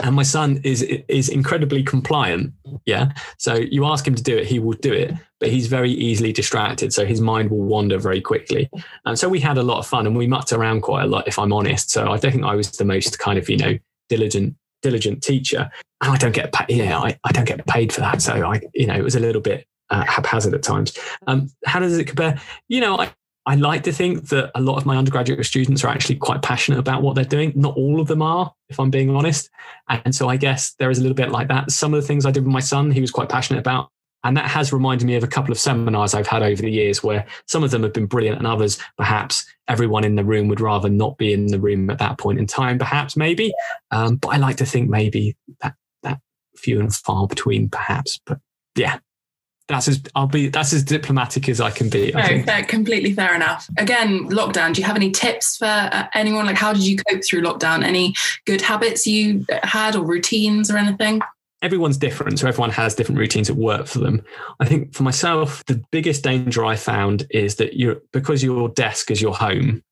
and 0.00 0.14
my 0.14 0.22
son 0.22 0.60
is 0.64 0.82
is 0.82 1.28
incredibly 1.28 1.82
compliant. 1.82 2.52
Yeah. 2.86 3.12
So 3.38 3.54
you 3.54 3.84
ask 3.86 4.06
him 4.06 4.14
to 4.14 4.22
do 4.22 4.36
it, 4.36 4.46
he 4.46 4.58
will 4.58 4.74
do 4.74 4.92
it, 4.92 5.14
but 5.40 5.50
he's 5.50 5.66
very 5.66 5.90
easily 5.90 6.32
distracted. 6.32 6.92
So 6.92 7.06
his 7.06 7.20
mind 7.20 7.50
will 7.50 7.62
wander 7.62 7.98
very 7.98 8.20
quickly. 8.20 8.70
And 9.04 9.18
so 9.18 9.28
we 9.28 9.40
had 9.40 9.58
a 9.58 9.62
lot 9.62 9.78
of 9.78 9.86
fun 9.86 10.06
and 10.06 10.16
we 10.16 10.26
mucked 10.26 10.52
around 10.52 10.82
quite 10.82 11.04
a 11.04 11.06
lot, 11.06 11.28
if 11.28 11.38
I'm 11.38 11.52
honest. 11.52 11.90
So 11.90 12.10
I 12.10 12.18
don't 12.18 12.32
think 12.32 12.44
I 12.44 12.54
was 12.54 12.70
the 12.72 12.84
most 12.84 13.18
kind 13.18 13.38
of, 13.38 13.48
you 13.48 13.56
know, 13.56 13.78
diligent 14.08 14.56
diligent 14.82 15.22
teacher. 15.22 15.70
And 16.00 16.12
I 16.12 16.16
don't 16.16 16.34
get 16.34 16.52
paid, 16.52 16.78
know, 16.78 16.98
I, 16.98 17.18
I 17.24 17.32
don't 17.32 17.44
get 17.44 17.64
paid 17.66 17.92
for 17.92 18.00
that. 18.00 18.20
So 18.20 18.32
I, 18.32 18.60
you 18.74 18.86
know, 18.86 18.94
it 18.94 19.04
was 19.04 19.14
a 19.14 19.20
little 19.20 19.40
bit 19.40 19.66
uh, 19.92 20.04
haphazard 20.06 20.54
at 20.54 20.62
times. 20.62 20.96
Um, 21.26 21.50
how 21.64 21.78
does 21.78 21.96
it 21.96 22.06
compare? 22.06 22.40
You 22.68 22.80
know, 22.80 22.98
I, 22.98 23.12
I 23.44 23.56
like 23.56 23.82
to 23.84 23.92
think 23.92 24.28
that 24.28 24.50
a 24.54 24.60
lot 24.60 24.76
of 24.76 24.86
my 24.86 24.96
undergraduate 24.96 25.44
students 25.44 25.84
are 25.84 25.88
actually 25.88 26.16
quite 26.16 26.42
passionate 26.42 26.78
about 26.78 27.02
what 27.02 27.14
they're 27.14 27.24
doing. 27.24 27.52
Not 27.54 27.76
all 27.76 28.00
of 28.00 28.08
them 28.08 28.22
are, 28.22 28.52
if 28.68 28.80
I'm 28.80 28.90
being 28.90 29.14
honest. 29.14 29.50
And 29.88 30.14
so 30.14 30.28
I 30.28 30.36
guess 30.36 30.74
there 30.78 30.90
is 30.90 30.98
a 30.98 31.02
little 31.02 31.14
bit 31.14 31.30
like 31.30 31.48
that. 31.48 31.70
Some 31.70 31.92
of 31.92 32.00
the 32.00 32.06
things 32.06 32.24
I 32.24 32.30
did 32.30 32.44
with 32.44 32.52
my 32.52 32.60
son, 32.60 32.90
he 32.90 33.00
was 33.00 33.10
quite 33.10 33.28
passionate 33.28 33.60
about. 33.60 33.90
And 34.24 34.36
that 34.36 34.48
has 34.48 34.72
reminded 34.72 35.04
me 35.04 35.16
of 35.16 35.24
a 35.24 35.28
couple 35.28 35.50
of 35.50 35.58
seminars 35.58 36.14
I've 36.14 36.28
had 36.28 36.44
over 36.44 36.62
the 36.62 36.70
years 36.70 37.02
where 37.02 37.26
some 37.48 37.64
of 37.64 37.72
them 37.72 37.82
have 37.82 37.92
been 37.92 38.06
brilliant 38.06 38.38
and 38.38 38.46
others, 38.46 38.78
perhaps 38.96 39.44
everyone 39.66 40.04
in 40.04 40.14
the 40.14 40.24
room 40.24 40.46
would 40.46 40.60
rather 40.60 40.88
not 40.88 41.18
be 41.18 41.32
in 41.32 41.48
the 41.48 41.58
room 41.58 41.90
at 41.90 41.98
that 41.98 42.18
point 42.18 42.38
in 42.38 42.46
time, 42.46 42.78
perhaps, 42.78 43.16
maybe. 43.16 43.52
Um, 43.90 44.16
but 44.16 44.28
I 44.28 44.36
like 44.36 44.58
to 44.58 44.66
think 44.66 44.88
maybe 44.88 45.36
that, 45.60 45.74
that 46.04 46.20
few 46.56 46.78
and 46.78 46.94
far 46.94 47.26
between, 47.26 47.68
perhaps. 47.68 48.20
But 48.24 48.38
yeah, 48.76 49.00
that's 49.72 49.88
as 49.88 50.02
I'll 50.14 50.26
be 50.26 50.48
that's 50.48 50.72
as 50.72 50.82
diplomatic 50.82 51.48
as 51.48 51.60
I 51.60 51.70
can 51.70 51.88
be. 51.88 52.14
I 52.14 52.36
no, 52.36 52.42
fair, 52.44 52.64
completely 52.64 53.12
fair 53.12 53.34
enough. 53.34 53.68
Again, 53.78 54.28
lockdown. 54.28 54.74
Do 54.74 54.80
you 54.80 54.86
have 54.86 54.96
any 54.96 55.10
tips 55.10 55.56
for 55.56 55.64
uh, 55.64 56.08
anyone? 56.14 56.46
Like, 56.46 56.56
how 56.56 56.72
did 56.72 56.86
you 56.86 56.96
cope 57.08 57.24
through 57.24 57.42
lockdown? 57.42 57.82
Any 57.82 58.14
good 58.44 58.60
habits 58.60 59.06
you 59.06 59.46
had 59.62 59.96
or 59.96 60.04
routines 60.04 60.70
or 60.70 60.76
anything? 60.76 61.20
Everyone's 61.62 61.96
different, 61.96 62.40
so 62.40 62.48
everyone 62.48 62.70
has 62.70 62.94
different 62.94 63.18
routines 63.18 63.46
that 63.46 63.54
work 63.54 63.86
for 63.86 64.00
them. 64.00 64.24
I 64.60 64.66
think 64.66 64.94
for 64.94 65.04
myself, 65.04 65.64
the 65.66 65.82
biggest 65.92 66.24
danger 66.24 66.64
I 66.64 66.76
found 66.76 67.26
is 67.30 67.56
that 67.56 67.74
you're 67.74 68.00
because 68.12 68.42
your 68.42 68.68
desk 68.68 69.10
is 69.10 69.22
your 69.22 69.34
home. 69.34 69.82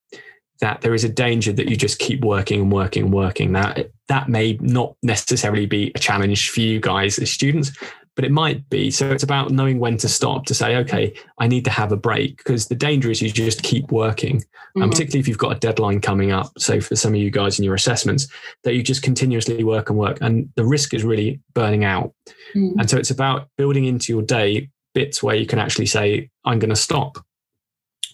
That 0.60 0.82
there 0.82 0.92
is 0.92 1.04
a 1.04 1.08
danger 1.08 1.54
that 1.54 1.70
you 1.70 1.76
just 1.76 1.98
keep 1.98 2.22
working 2.22 2.60
and 2.60 2.70
working 2.70 3.04
and 3.04 3.14
working. 3.14 3.52
That 3.52 3.92
that 4.08 4.28
may 4.28 4.58
not 4.60 4.94
necessarily 5.02 5.64
be 5.64 5.92
a 5.94 5.98
challenge 5.98 6.50
for 6.50 6.60
you 6.60 6.80
guys 6.80 7.18
as 7.18 7.30
students, 7.30 7.72
but 8.16 8.24
it 8.24 8.32
might 8.32 8.68
be. 8.68 8.90
So 8.90 9.10
it's 9.10 9.22
about 9.22 9.50
knowing 9.50 9.78
when 9.78 9.96
to 9.98 10.08
stop 10.08 10.46
to 10.46 10.54
say, 10.54 10.76
okay, 10.76 11.14
I 11.38 11.46
need 11.46 11.64
to 11.64 11.70
have 11.70 11.92
a 11.92 11.96
break 11.96 12.38
because 12.38 12.66
the 12.66 12.74
danger 12.74 13.10
is 13.10 13.22
you 13.22 13.30
just 13.30 13.62
keep 13.62 13.90
working. 13.92 14.38
Mm-hmm. 14.38 14.82
And 14.82 14.90
particularly 14.90 15.20
if 15.20 15.28
you've 15.28 15.38
got 15.38 15.56
a 15.56 15.60
deadline 15.60 16.00
coming 16.00 16.30
up, 16.30 16.52
so 16.58 16.80
for 16.80 16.96
some 16.96 17.14
of 17.14 17.20
you 17.20 17.30
guys 17.30 17.58
in 17.58 17.64
your 17.64 17.74
assessments, 17.74 18.28
that 18.64 18.74
you 18.74 18.82
just 18.82 19.02
continuously 19.02 19.62
work 19.64 19.90
and 19.90 19.98
work. 19.98 20.18
And 20.20 20.50
the 20.56 20.64
risk 20.64 20.92
is 20.92 21.04
really 21.04 21.40
burning 21.54 21.84
out. 21.84 22.12
Mm-hmm. 22.54 22.80
And 22.80 22.90
so 22.90 22.98
it's 22.98 23.10
about 23.10 23.48
building 23.56 23.84
into 23.84 24.12
your 24.12 24.22
day 24.22 24.68
bits 24.92 25.22
where 25.22 25.36
you 25.36 25.46
can 25.46 25.58
actually 25.58 25.86
say, 25.86 26.30
I'm 26.44 26.58
going 26.58 26.70
to 26.70 26.76
stop 26.76 27.18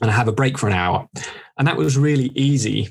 and 0.03 0.11
have 0.11 0.29
a 0.29 0.33
break 0.33 0.59
for 0.59 0.67
an 0.67 0.75
hour. 0.75 1.09
And 1.59 1.67
that 1.67 1.77
was 1.77 1.97
really 1.97 2.31
easy 2.35 2.91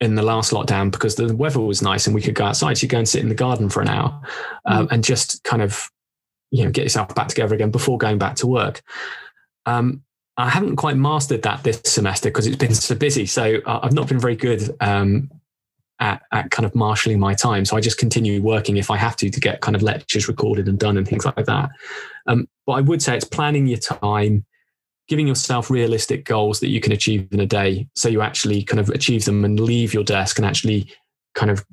in 0.00 0.14
the 0.14 0.22
last 0.22 0.52
lockdown 0.52 0.90
because 0.90 1.16
the 1.16 1.34
weather 1.34 1.60
was 1.60 1.82
nice 1.82 2.06
and 2.06 2.14
we 2.14 2.22
could 2.22 2.34
go 2.34 2.44
outside. 2.44 2.78
So 2.78 2.82
you 2.84 2.88
go 2.88 2.98
and 2.98 3.08
sit 3.08 3.22
in 3.22 3.28
the 3.28 3.34
garden 3.34 3.68
for 3.68 3.80
an 3.80 3.88
hour 3.88 4.20
um, 4.66 4.86
mm. 4.86 4.92
and 4.92 5.02
just 5.02 5.42
kind 5.44 5.62
of 5.62 5.90
you 6.50 6.64
know 6.64 6.70
get 6.70 6.84
yourself 6.84 7.14
back 7.14 7.28
together 7.28 7.54
again 7.54 7.70
before 7.70 7.98
going 7.98 8.18
back 8.18 8.36
to 8.36 8.46
work. 8.46 8.82
Um, 9.66 10.02
I 10.36 10.50
haven't 10.50 10.76
quite 10.76 10.96
mastered 10.96 11.42
that 11.42 11.62
this 11.62 11.80
semester 11.84 12.28
because 12.28 12.46
it's 12.46 12.56
been 12.56 12.74
so 12.74 12.94
busy. 12.94 13.26
So 13.26 13.56
uh, 13.64 13.80
I've 13.82 13.94
not 13.94 14.08
been 14.08 14.18
very 14.18 14.36
good 14.36 14.76
um, 14.80 15.30
at, 15.98 16.22
at, 16.30 16.50
kind 16.50 16.66
of 16.66 16.74
marshalling 16.74 17.18
my 17.18 17.32
time. 17.34 17.64
So 17.64 17.76
I 17.76 17.80
just 17.80 17.96
continue 17.96 18.42
working 18.42 18.76
if 18.76 18.90
I 18.90 18.98
have 18.98 19.16
to 19.16 19.30
to 19.30 19.40
get 19.40 19.62
kind 19.62 19.74
of 19.74 19.82
lectures 19.82 20.28
recorded 20.28 20.68
and 20.68 20.78
done 20.78 20.98
and 20.98 21.08
things 21.08 21.24
like 21.24 21.46
that. 21.46 21.70
Um, 22.26 22.48
but 22.66 22.74
I 22.74 22.80
would 22.82 23.00
say 23.00 23.16
it's 23.16 23.24
planning 23.24 23.66
your 23.66 23.78
time, 23.78 24.44
giving 25.08 25.26
yourself 25.26 25.70
realistic 25.70 26.26
goals 26.26 26.60
that 26.60 26.68
you 26.68 26.80
can 26.80 26.92
achieve 26.92 27.28
in 27.32 27.40
a 27.40 27.46
day. 27.46 27.88
So 27.94 28.10
you 28.10 28.20
actually 28.20 28.62
kind 28.62 28.80
of 28.80 28.90
achieve 28.90 29.24
them 29.24 29.42
and 29.42 29.58
leave 29.58 29.94
your 29.94 30.04
desk 30.04 30.38
and 30.38 30.44
actually 30.44 30.92
kind 31.34 31.50
of 31.50 31.64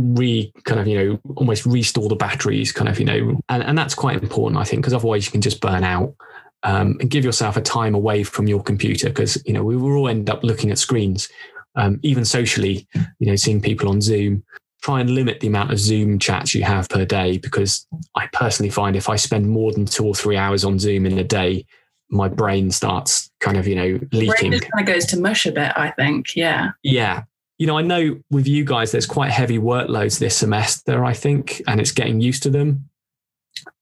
re 0.00 0.52
kind 0.64 0.80
of 0.80 0.86
you 0.86 0.98
know 0.98 1.20
almost 1.36 1.66
restore 1.66 2.08
the 2.08 2.16
batteries 2.16 2.72
kind 2.72 2.88
of 2.88 2.98
you 2.98 3.04
know 3.04 3.40
and, 3.48 3.62
and 3.62 3.76
that's 3.76 3.94
quite 3.94 4.20
important 4.22 4.60
i 4.60 4.64
think 4.64 4.82
because 4.82 4.94
otherwise 4.94 5.26
you 5.26 5.32
can 5.32 5.40
just 5.40 5.60
burn 5.60 5.84
out 5.84 6.14
um, 6.62 6.98
and 7.00 7.08
give 7.08 7.24
yourself 7.24 7.56
a 7.56 7.62
time 7.62 7.94
away 7.94 8.22
from 8.22 8.46
your 8.46 8.62
computer 8.62 9.08
because 9.08 9.42
you 9.46 9.52
know 9.52 9.64
we 9.64 9.76
will 9.76 9.96
all 9.96 10.08
end 10.08 10.28
up 10.28 10.44
looking 10.44 10.70
at 10.70 10.78
screens 10.78 11.28
um, 11.76 11.98
even 12.02 12.24
socially 12.24 12.86
you 13.18 13.26
know 13.26 13.36
seeing 13.36 13.60
people 13.60 13.88
on 13.88 14.00
zoom 14.00 14.42
try 14.82 15.00
and 15.00 15.10
limit 15.10 15.40
the 15.40 15.46
amount 15.46 15.70
of 15.70 15.78
zoom 15.78 16.18
chats 16.18 16.54
you 16.54 16.62
have 16.62 16.88
per 16.88 17.04
day 17.04 17.38
because 17.38 17.86
i 18.14 18.26
personally 18.32 18.70
find 18.70 18.96
if 18.96 19.08
i 19.08 19.16
spend 19.16 19.48
more 19.48 19.72
than 19.72 19.86
two 19.86 20.04
or 20.04 20.14
three 20.14 20.36
hours 20.36 20.64
on 20.64 20.78
zoom 20.78 21.06
in 21.06 21.18
a 21.18 21.24
day 21.24 21.64
my 22.10 22.28
brain 22.28 22.70
starts 22.70 23.30
kind 23.40 23.56
of 23.56 23.66
you 23.66 23.74
know 23.74 24.00
leaking. 24.12 24.50
Brain 24.50 24.60
kind 24.60 24.80
of 24.80 24.86
goes 24.86 25.06
to 25.06 25.20
mush 25.20 25.46
a 25.46 25.52
bit. 25.52 25.72
I 25.76 25.90
think, 25.92 26.36
yeah. 26.36 26.70
Yeah, 26.82 27.22
you 27.60 27.66
know, 27.66 27.76
I 27.76 27.82
know 27.82 28.18
with 28.30 28.48
you 28.48 28.64
guys, 28.64 28.90
there's 28.90 29.04
quite 29.04 29.30
heavy 29.30 29.58
workloads 29.58 30.18
this 30.18 30.34
semester, 30.34 31.04
I 31.04 31.12
think, 31.12 31.60
and 31.68 31.78
it's 31.78 31.92
getting 31.92 32.18
used 32.18 32.42
to 32.44 32.50
them. 32.50 32.88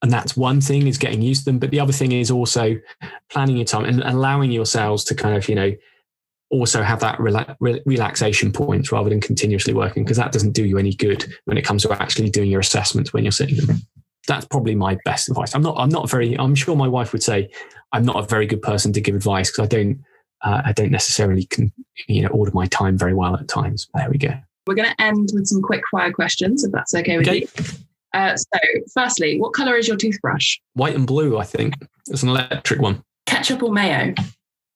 And 0.02 0.10
that's 0.10 0.36
one 0.36 0.60
thing 0.60 0.88
is 0.88 0.98
getting 0.98 1.22
used 1.22 1.44
to 1.44 1.44
them. 1.44 1.60
But 1.60 1.70
the 1.70 1.78
other 1.78 1.92
thing 1.92 2.10
is 2.10 2.28
also 2.28 2.74
planning 3.30 3.56
your 3.56 3.66
time 3.66 3.84
and 3.84 4.02
allowing 4.02 4.50
yourselves 4.50 5.04
to 5.04 5.14
kind 5.14 5.36
of, 5.36 5.48
you 5.48 5.54
know, 5.54 5.72
also 6.50 6.82
have 6.82 6.98
that 6.98 7.20
rela- 7.20 7.54
re- 7.60 7.80
relaxation 7.86 8.50
point 8.50 8.90
rather 8.90 9.10
than 9.10 9.20
continuously 9.20 9.74
working, 9.74 10.02
because 10.02 10.16
that 10.16 10.32
doesn't 10.32 10.54
do 10.54 10.64
you 10.64 10.76
any 10.76 10.92
good 10.92 11.32
when 11.44 11.56
it 11.56 11.62
comes 11.62 11.84
to 11.84 12.02
actually 12.02 12.30
doing 12.30 12.50
your 12.50 12.60
assessments 12.60 13.12
when 13.12 13.22
you're 13.22 13.30
sitting. 13.30 13.58
That's 14.26 14.46
probably 14.46 14.74
my 14.74 14.98
best 15.04 15.28
advice. 15.28 15.54
I'm 15.54 15.62
not, 15.62 15.76
I'm 15.78 15.88
not 15.88 16.10
very, 16.10 16.36
I'm 16.36 16.56
sure 16.56 16.74
my 16.74 16.88
wife 16.88 17.12
would 17.12 17.22
say 17.22 17.48
I'm 17.92 18.04
not 18.04 18.16
a 18.16 18.26
very 18.26 18.46
good 18.46 18.60
person 18.60 18.92
to 18.94 19.00
give 19.00 19.14
advice 19.14 19.52
because 19.52 19.66
I 19.66 19.68
don't, 19.68 20.02
uh, 20.42 20.62
I 20.64 20.72
don't 20.72 20.90
necessarily 20.90 21.44
can, 21.44 21.72
you 22.06 22.22
know, 22.22 22.28
order 22.28 22.52
my 22.52 22.66
time 22.66 22.96
very 22.96 23.14
well 23.14 23.36
at 23.36 23.48
times. 23.48 23.88
There 23.94 24.08
we 24.10 24.18
go. 24.18 24.34
We're 24.66 24.74
going 24.74 24.90
to 24.90 25.00
end 25.00 25.30
with 25.32 25.46
some 25.46 25.62
quick 25.62 25.82
fire 25.90 26.12
questions, 26.12 26.64
if 26.64 26.72
that's 26.72 26.94
okay 26.94 27.18
with 27.18 27.28
okay. 27.28 27.40
you. 27.40 27.48
Uh, 28.14 28.36
so, 28.36 28.58
firstly, 28.92 29.38
what 29.40 29.52
color 29.52 29.76
is 29.76 29.88
your 29.88 29.96
toothbrush? 29.96 30.58
White 30.74 30.94
and 30.94 31.06
blue, 31.06 31.38
I 31.38 31.44
think. 31.44 31.74
It's 32.08 32.22
an 32.22 32.28
electric 32.30 32.80
one. 32.80 33.02
Ketchup 33.26 33.62
or 33.62 33.72
mayo? 33.72 34.14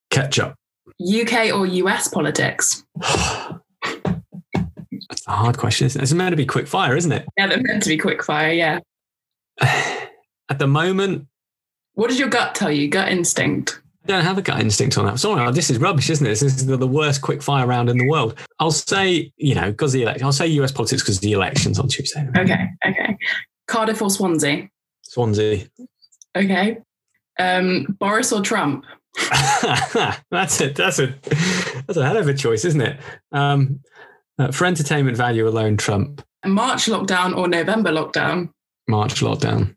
Ketchup. 0.09 0.55
UK 1.01 1.53
or 1.53 1.65
US 1.65 2.07
politics? 2.07 2.83
That's 5.09 5.27
a 5.27 5.31
hard 5.31 5.57
question. 5.57 5.87
It's 5.87 6.13
meant 6.13 6.33
to 6.33 6.37
be 6.37 6.45
quick 6.45 6.67
fire, 6.67 6.95
isn't 6.95 7.11
it? 7.11 7.25
Yeah, 7.37 7.47
they're 7.47 7.61
meant 7.61 7.83
to 7.83 7.89
be 7.89 7.97
quick 7.97 8.23
fire, 8.23 8.51
yeah. 8.51 8.79
At 9.61 10.59
the 10.59 10.67
moment. 10.67 11.27
What 11.95 12.09
does 12.09 12.19
your 12.19 12.29
gut 12.29 12.55
tell 12.55 12.71
you? 12.71 12.87
Gut 12.87 13.09
instinct? 13.09 13.81
I 14.03 14.07
don't 14.07 14.25
have 14.25 14.37
a 14.37 14.41
gut 14.41 14.59
instinct 14.59 14.97
on 14.97 15.05
that. 15.05 15.19
Sorry, 15.19 15.49
this 15.53 15.69
is 15.69 15.77
rubbish, 15.77 16.09
isn't 16.09 16.25
it? 16.25 16.29
This 16.29 16.41
is 16.41 16.65
the, 16.65 16.87
worst 16.87 17.21
quick 17.21 17.41
fire 17.41 17.65
round 17.65 17.89
in 17.89 17.97
the 17.97 18.07
world. 18.07 18.37
I'll 18.59 18.71
say, 18.71 19.31
you 19.37 19.55
know, 19.55 19.71
because 19.71 19.93
the 19.93 20.01
election. 20.01 20.25
I'll 20.25 20.33
say 20.33 20.47
US 20.47 20.71
politics 20.71 21.01
because 21.01 21.21
the 21.21 21.31
elections 21.31 21.79
on 21.79 21.87
Tuesday. 21.87 22.27
Okay, 22.37 22.67
okay. 22.85 23.17
Cardiff 23.67 24.01
or 24.01 24.09
Swansea? 24.09 24.69
Swansea. 25.03 25.67
Okay. 26.35 26.79
Um, 27.39 27.95
Boris 27.99 28.33
or 28.33 28.41
Trump? 28.41 28.85
that's 30.31 30.59
it. 30.59 30.75
That's 30.75 30.99
a 30.99 31.15
that's 31.87 31.97
a 31.97 32.05
hell 32.05 32.17
of 32.17 32.27
a 32.27 32.33
choice, 32.33 32.65
isn't 32.65 32.81
it? 32.81 32.99
Um, 33.31 33.79
uh, 34.37 34.51
for 34.51 34.65
entertainment 34.65 35.15
value 35.15 35.47
alone, 35.47 35.77
Trump. 35.77 36.21
March 36.45 36.85
lockdown 36.85 37.37
or 37.37 37.47
November 37.47 37.91
lockdown? 37.91 38.49
March 38.87 39.21
lockdown. 39.21 39.75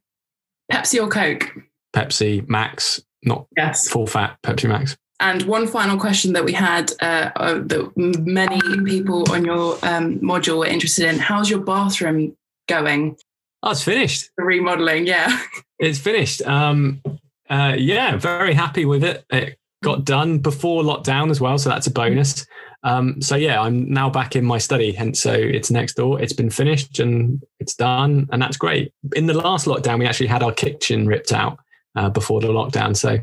Pepsi 0.72 1.00
or 1.00 1.08
Coke? 1.08 1.52
Pepsi 1.94 2.46
Max 2.48 3.00
not 3.26 3.46
yes. 3.56 3.88
full 3.88 4.06
fat 4.06 4.38
Pepsi 4.42 4.68
Max. 4.68 4.96
And 5.18 5.42
one 5.42 5.66
final 5.66 5.98
question 5.98 6.34
that 6.34 6.44
we 6.44 6.52
had 6.52 6.92
uh, 7.00 7.30
uh, 7.36 7.54
that 7.54 7.92
many 7.96 8.60
people 8.84 9.30
on 9.32 9.44
your 9.44 9.78
um, 9.82 10.18
module 10.20 10.58
were 10.58 10.66
interested 10.66 11.06
in: 11.06 11.18
How's 11.18 11.48
your 11.48 11.60
bathroom 11.60 12.36
going? 12.68 13.16
Oh, 13.62 13.70
it's 13.70 13.82
finished. 13.82 14.30
The 14.36 14.44
remodeling, 14.44 15.06
yeah. 15.06 15.40
It's 15.78 15.98
finished. 15.98 16.40
Um, 16.42 17.02
uh, 17.50 17.76
yeah, 17.78 18.16
very 18.16 18.54
happy 18.54 18.86
with 18.86 19.04
it. 19.04 19.24
It 19.30 19.58
got 19.82 20.04
done 20.04 20.38
before 20.38 20.82
lockdown 20.82 21.30
as 21.30 21.40
well, 21.40 21.58
so 21.58 21.68
that's 21.68 21.86
a 21.86 21.90
bonus. 21.90 22.46
Um, 22.82 23.20
so 23.20 23.36
yeah, 23.36 23.60
I'm 23.60 23.90
now 23.92 24.08
back 24.08 24.36
in 24.36 24.44
my 24.44 24.58
study, 24.58 24.96
and 24.96 25.16
so 25.16 25.32
it's 25.32 25.70
next 25.70 25.94
door. 25.94 26.20
It's 26.20 26.32
been 26.32 26.50
finished 26.50 26.98
and 26.98 27.42
it's 27.58 27.74
done, 27.74 28.28
and 28.30 28.40
that's 28.40 28.56
great. 28.56 28.92
In 29.14 29.26
the 29.26 29.34
last 29.34 29.66
lockdown, 29.66 29.98
we 29.98 30.06
actually 30.06 30.28
had 30.28 30.42
our 30.42 30.52
kitchen 30.52 31.06
ripped 31.06 31.32
out, 31.32 31.58
uh, 31.96 32.10
before 32.10 32.40
the 32.40 32.48
lockdown. 32.48 32.96
So 32.96 33.18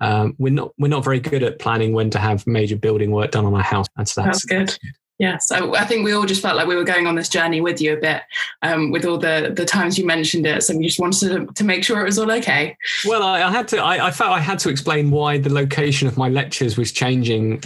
um, 0.00 0.34
we're 0.38 0.52
not 0.52 0.72
we're 0.78 0.88
not 0.88 1.04
very 1.04 1.20
good 1.20 1.42
at 1.42 1.58
planning 1.58 1.92
when 1.92 2.10
to 2.10 2.18
have 2.18 2.46
major 2.46 2.76
building 2.76 3.10
work 3.10 3.30
done 3.30 3.44
on 3.44 3.54
our 3.54 3.62
house, 3.62 3.86
that's, 3.96 4.14
that's 4.14 4.44
good. 4.44 4.60
That's 4.60 4.78
good. 4.78 4.88
Yeah, 5.18 5.38
so 5.38 5.76
I 5.76 5.84
think 5.84 6.04
we 6.04 6.12
all 6.12 6.24
just 6.24 6.42
felt 6.42 6.56
like 6.56 6.66
we 6.66 6.74
were 6.74 6.82
going 6.82 7.06
on 7.06 7.14
this 7.14 7.28
journey 7.28 7.60
with 7.60 7.80
you 7.80 7.92
a 7.92 7.96
bit, 7.96 8.22
um, 8.62 8.90
with 8.90 9.04
all 9.04 9.18
the 9.18 9.52
the 9.54 9.64
times 9.64 9.96
you 9.96 10.04
mentioned 10.04 10.46
it. 10.46 10.64
So 10.64 10.76
we 10.76 10.84
just 10.84 10.98
wanted 10.98 11.28
to, 11.28 11.52
to 11.52 11.64
make 11.64 11.84
sure 11.84 12.00
it 12.00 12.04
was 12.04 12.18
all 12.18 12.32
okay. 12.32 12.76
Well, 13.04 13.22
I, 13.22 13.42
I 13.42 13.50
had 13.52 13.68
to. 13.68 13.78
I, 13.78 14.08
I, 14.08 14.10
felt 14.10 14.32
I 14.32 14.40
had 14.40 14.58
to 14.60 14.68
explain 14.68 15.12
why 15.12 15.38
the 15.38 15.52
location 15.52 16.08
of 16.08 16.16
my 16.16 16.28
lectures 16.28 16.76
was 16.76 16.90
changing. 16.90 17.62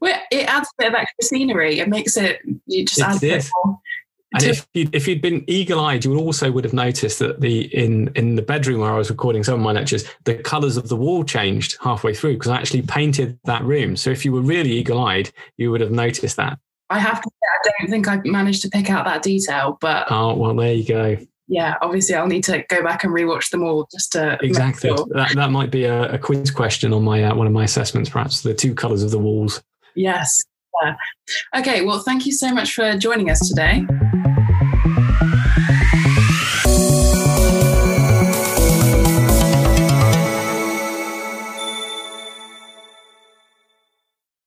Well, 0.00 0.20
it 0.30 0.48
adds 0.48 0.68
a 0.68 0.82
bit 0.82 0.88
of 0.88 0.94
extra 0.94 1.24
scenery. 1.24 1.80
It 1.80 1.88
makes 1.88 2.16
it. 2.16 2.40
You 2.66 2.84
just 2.84 3.00
it 3.00 3.04
add 3.04 3.16
a 3.16 3.20
bit 3.20 3.50
more 3.64 3.71
and 4.34 4.42
if 4.44 4.66
you 4.74 4.88
if 4.92 5.06
you'd 5.06 5.22
been 5.22 5.44
eagle-eyed, 5.46 6.04
you 6.04 6.18
also 6.18 6.50
would 6.50 6.64
have 6.64 6.72
noticed 6.72 7.18
that 7.18 7.40
the 7.40 7.62
in 7.74 8.08
in 8.14 8.36
the 8.36 8.42
bedroom 8.42 8.80
where 8.80 8.92
I 8.92 8.98
was 8.98 9.10
recording 9.10 9.44
some 9.44 9.54
of 9.54 9.60
my 9.60 9.72
lectures, 9.72 10.04
the 10.24 10.34
colours 10.34 10.76
of 10.76 10.88
the 10.88 10.96
wall 10.96 11.24
changed 11.24 11.76
halfway 11.80 12.14
through 12.14 12.34
because 12.34 12.50
I 12.50 12.56
actually 12.56 12.82
painted 12.82 13.38
that 13.44 13.62
room. 13.64 13.96
So 13.96 14.10
if 14.10 14.24
you 14.24 14.32
were 14.32 14.40
really 14.40 14.72
eagle-eyed, 14.72 15.30
you 15.56 15.70
would 15.70 15.80
have 15.80 15.90
noticed 15.90 16.36
that. 16.36 16.58
I 16.90 16.98
have 16.98 17.22
to 17.22 17.30
say, 17.30 17.46
I 17.48 17.70
don't 17.80 17.90
think 17.90 18.08
I 18.08 18.20
managed 18.24 18.62
to 18.62 18.68
pick 18.68 18.90
out 18.90 19.04
that 19.06 19.22
detail, 19.22 19.78
but 19.80 20.10
oh 20.10 20.34
well, 20.34 20.54
there 20.54 20.72
you 20.72 20.84
go. 20.84 21.16
Yeah, 21.48 21.76
obviously, 21.82 22.14
I'll 22.14 22.26
need 22.26 22.44
to 22.44 22.64
go 22.68 22.82
back 22.82 23.04
and 23.04 23.12
rewatch 23.12 23.50
them 23.50 23.62
all 23.62 23.86
just 23.92 24.12
to 24.12 24.38
exactly. 24.42 24.88
Sure. 24.88 25.06
That 25.10 25.34
that 25.34 25.50
might 25.50 25.70
be 25.70 25.84
a, 25.84 26.12
a 26.12 26.18
quiz 26.18 26.50
question 26.50 26.92
on 26.92 27.02
my 27.02 27.24
uh, 27.24 27.34
one 27.34 27.46
of 27.46 27.52
my 27.52 27.64
assessments, 27.64 28.08
perhaps 28.08 28.42
the 28.42 28.54
two 28.54 28.74
colours 28.74 29.02
of 29.02 29.10
the 29.10 29.18
walls. 29.18 29.62
Yes. 29.94 30.40
Yeah. 30.82 30.94
Okay. 31.54 31.84
Well, 31.84 31.98
thank 31.98 32.24
you 32.24 32.32
so 32.32 32.54
much 32.54 32.72
for 32.72 32.96
joining 32.96 33.30
us 33.30 33.46
today. 33.46 33.84